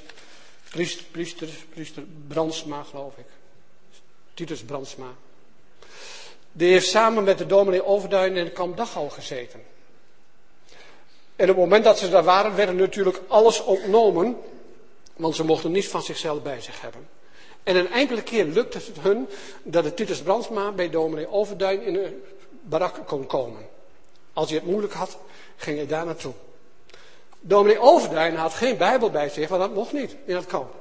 Priester, 0.70 1.06
priester, 1.12 1.47
priester 1.70 2.04
Brandsma 2.28 2.84
geloof 2.84 3.18
ik. 3.18 3.26
Titus 4.34 4.64
Brandsma. 4.64 5.16
Die 6.51 6.72
heeft 6.72 6.88
samen 6.88 7.24
met 7.24 7.38
de 7.38 7.45
dominee 7.45 7.86
Overduin 7.86 8.38
in 8.38 8.43
de 8.43 8.51
kamp 8.51 8.78
Dachau 8.78 9.10
gezeten. 9.10 9.64
En 11.36 11.49
op 11.49 11.56
het 11.56 11.64
moment 11.64 11.84
dat 11.84 11.97
ze 11.99 12.10
daar 12.10 12.24
waren, 12.24 12.56
werden 12.56 12.76
natuurlijk 12.76 13.22
alles 13.28 13.64
ontnomen, 13.64 14.38
want 15.16 15.36
ze 15.36 15.43
mochten 15.43 15.72
niets 15.72 15.88
van 15.88 16.01
zichzelf 16.01 16.41
bij 16.41 16.62
zich 16.62 16.82
hebben. 16.82 17.08
En 17.64 17.76
een 17.76 17.91
enkele 17.91 18.24
keer 18.24 18.45
lukte 18.45 18.78
het 18.78 18.99
hun 18.99 19.28
dat 19.64 19.84
de 19.84 19.93
Titus 19.93 20.22
Brandsma 20.22 20.72
bij 20.72 20.89
dominee 20.89 21.32
Overduin 21.32 21.82
in 21.82 21.95
een 21.95 22.24
barak 22.64 23.07
kon 23.07 23.26
komen. 23.26 23.70
Als 24.34 24.49
hij 24.49 24.57
het 24.57 24.68
moeilijk 24.68 24.93
had, 24.93 25.18
ging 25.55 25.78
hij 25.78 25.88
daar 25.88 26.05
naartoe. 26.05 26.34
Dominee 27.39 27.80
Overduin 27.80 28.36
had 28.36 28.53
geen 28.53 28.78
Bijbel 28.78 29.09
bij 29.09 29.30
zich, 29.30 29.49
want 29.49 29.61
dat 29.61 29.74
mocht 29.74 29.93
niet 29.93 30.16
in 30.26 30.36
het 30.36 30.45
kamp. 30.45 30.74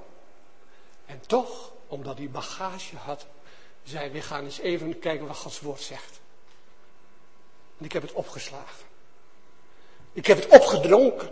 En 1.06 1.20
toch, 1.26 1.72
omdat 1.86 2.18
hij 2.18 2.30
bagage 2.30 2.96
had, 2.96 3.26
zei 3.84 4.10
we 4.10 4.20
gaan 4.20 4.44
eens 4.44 4.58
even 4.58 4.98
kijken 4.98 5.26
wat 5.26 5.36
Gods 5.36 5.60
woord 5.60 5.80
zegt. 5.80 6.20
En 7.78 7.84
ik 7.84 7.92
heb 7.92 8.02
het 8.02 8.12
opgeslagen. 8.12 8.86
Ik 10.12 10.26
heb 10.26 10.38
het 10.38 10.48
opgedronken. 10.48 11.30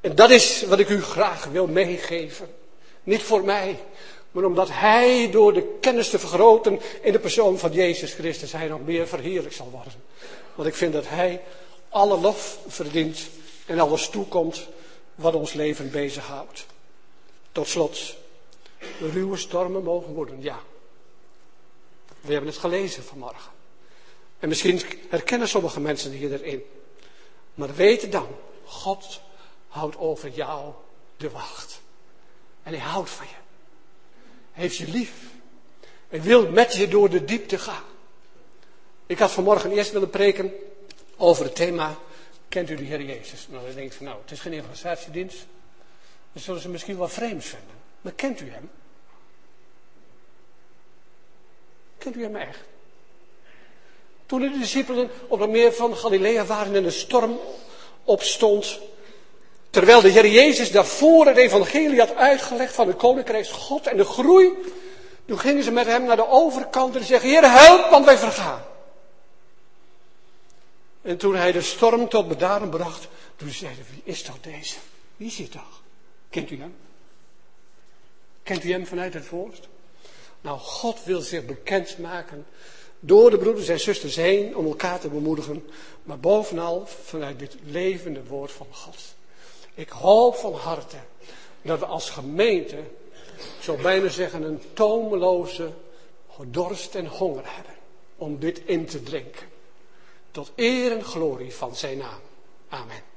En 0.00 0.14
dat 0.14 0.30
is 0.30 0.62
wat 0.62 0.78
ik 0.78 0.88
u 0.88 1.02
graag 1.02 1.44
wil 1.44 1.66
meegeven. 1.66 2.54
Niet 3.02 3.22
voor 3.22 3.44
mij, 3.44 3.78
maar 4.34 4.44
omdat 4.44 4.68
Hij 4.70 5.30
door 5.30 5.52
de 5.52 5.76
kennis 5.80 6.10
te 6.10 6.18
vergroten 6.18 6.80
in 7.02 7.12
de 7.12 7.18
persoon 7.18 7.58
van 7.58 7.72
Jezus 7.72 8.14
Christus, 8.14 8.52
Hij 8.52 8.68
nog 8.68 8.84
meer 8.84 9.06
verheerlijk 9.06 9.54
zal 9.54 9.70
worden. 9.70 9.92
Want 10.54 10.68
ik 10.68 10.74
vind 10.74 10.92
dat 10.92 11.08
Hij 11.08 11.42
alle 11.88 12.20
lof 12.20 12.58
verdient 12.66 13.28
en 13.66 13.78
alles 13.80 14.08
toekomt 14.08 14.66
wat 15.14 15.34
ons 15.34 15.52
leven 15.52 15.90
bezighoudt. 15.90 16.66
Tot 17.52 17.68
slot, 17.68 18.16
ruwe 19.00 19.36
stormen 19.36 19.82
mogen 19.82 20.14
worden, 20.14 20.42
ja. 20.42 20.60
We 22.20 22.32
hebben 22.32 22.50
het 22.50 22.60
gelezen 22.60 23.04
vanmorgen. 23.04 23.52
En 24.38 24.48
misschien 24.48 24.80
herkennen 25.08 25.48
sommige 25.48 25.80
mensen 25.80 26.10
hier 26.10 26.32
erin. 26.32 26.64
Maar 27.54 27.74
weet 27.74 28.12
dan, 28.12 28.28
God 28.64 29.20
houdt 29.68 29.96
over 29.96 30.28
jou 30.28 30.72
de 31.16 31.30
wacht. 31.30 31.80
En 32.62 32.72
hij 32.72 32.82
houdt 32.82 33.10
van 33.10 33.26
je. 33.26 33.43
Heeft 34.54 34.76
je 34.76 34.88
lief. 34.88 35.12
Hij 36.08 36.22
wil 36.22 36.50
met 36.50 36.74
je 36.74 36.88
door 36.88 37.10
de 37.10 37.24
diepte 37.24 37.58
gaan. 37.58 37.84
Ik 39.06 39.18
had 39.18 39.30
vanmorgen 39.30 39.70
eerst 39.70 39.92
willen 39.92 40.10
preken 40.10 40.52
over 41.16 41.44
het 41.44 41.54
thema, 41.54 41.98
kent 42.48 42.70
u 42.70 42.76
de 42.76 42.84
Heer 42.84 43.02
Jezus? 43.02 43.46
Nou, 43.50 43.66
dan 43.66 43.74
denk 43.74 43.86
ik 43.86 43.96
van, 43.96 44.06
nou, 44.06 44.18
het 44.22 44.30
is 44.30 44.40
geen 44.40 44.52
evangelisatiedienst. 44.52 45.46
Dan 46.32 46.42
zullen 46.42 46.60
ze 46.60 46.68
misschien 46.68 46.98
wel 46.98 47.08
vreemd 47.08 47.44
vinden. 47.44 47.76
Maar 48.00 48.12
kent 48.12 48.40
u 48.40 48.50
hem? 48.50 48.70
Kent 51.98 52.16
u 52.16 52.22
hem 52.22 52.36
echt? 52.36 52.58
Toen 54.26 54.40
de 54.40 54.58
discipelen 54.58 55.10
op 55.28 55.40
het 55.40 55.50
meer 55.50 55.72
van 55.72 55.96
Galilea 55.96 56.44
waren 56.44 56.74
en 56.74 56.82
de 56.82 56.90
storm 56.90 57.38
opstond. 58.04 58.80
Terwijl 59.74 60.00
de 60.00 60.08
Heer 60.08 60.26
Jezus 60.26 60.70
daarvoor 60.70 61.26
het 61.26 61.36
evangelie 61.36 61.98
had 61.98 62.14
uitgelegd 62.14 62.74
van 62.74 62.88
het 62.88 62.96
koninkrijk 62.96 63.48
God 63.48 63.86
en 63.86 63.96
de 63.96 64.04
groei. 64.04 64.52
Toen 65.26 65.38
gingen 65.38 65.62
ze 65.62 65.70
met 65.70 65.86
hem 65.86 66.04
naar 66.04 66.16
de 66.16 66.28
overkant 66.28 66.96
en 66.96 67.04
zeggen, 67.04 67.28
Heer 67.28 67.50
help, 67.50 67.90
want 67.90 68.04
wij 68.04 68.18
vergaan. 68.18 68.64
En 71.02 71.16
toen 71.16 71.34
hij 71.34 71.52
de 71.52 71.60
storm 71.60 72.08
tot 72.08 72.28
bedaren 72.28 72.70
bracht, 72.70 73.08
toen 73.36 73.50
zeiden 73.50 73.84
wie 73.90 74.02
is 74.04 74.22
toch 74.22 74.40
deze? 74.40 74.76
Wie 75.16 75.26
is 75.26 75.48
toch? 75.50 75.82
Kent 76.30 76.50
u 76.50 76.60
hem? 76.60 76.74
Kent 78.42 78.64
u 78.64 78.72
hem 78.72 78.86
vanuit 78.86 79.14
het 79.14 79.28
woord? 79.28 79.68
Nou, 80.40 80.58
God 80.58 81.04
wil 81.04 81.20
zich 81.20 81.44
bekendmaken 81.44 82.46
door 83.00 83.30
de 83.30 83.38
broeders 83.38 83.68
en 83.68 83.80
zusters 83.80 84.16
heen 84.16 84.56
om 84.56 84.66
elkaar 84.66 85.00
te 85.00 85.08
bemoedigen, 85.08 85.70
maar 86.02 86.18
bovenal 86.18 86.86
vanuit 86.86 87.38
dit 87.38 87.56
levende 87.64 88.24
woord 88.24 88.52
van 88.52 88.66
God. 88.70 89.13
Ik 89.74 89.88
hoop 89.88 90.34
van 90.34 90.54
harte 90.54 90.96
dat 91.62 91.78
we 91.78 91.86
als 91.86 92.10
gemeente, 92.10 92.76
ik 93.36 93.60
zou 93.60 93.82
bijna 93.82 94.08
zeggen, 94.08 94.42
een 94.42 94.62
tomeloze 94.72 95.72
dorst 96.46 96.94
en 96.94 97.06
honger 97.06 97.42
hebben 97.44 97.74
om 98.16 98.38
dit 98.38 98.60
in 98.64 98.86
te 98.86 99.02
drinken. 99.02 99.48
Tot 100.30 100.52
eer 100.56 100.92
en 100.92 101.04
glorie 101.04 101.54
van 101.54 101.76
zijn 101.76 101.98
naam. 101.98 102.20
Amen. 102.68 103.13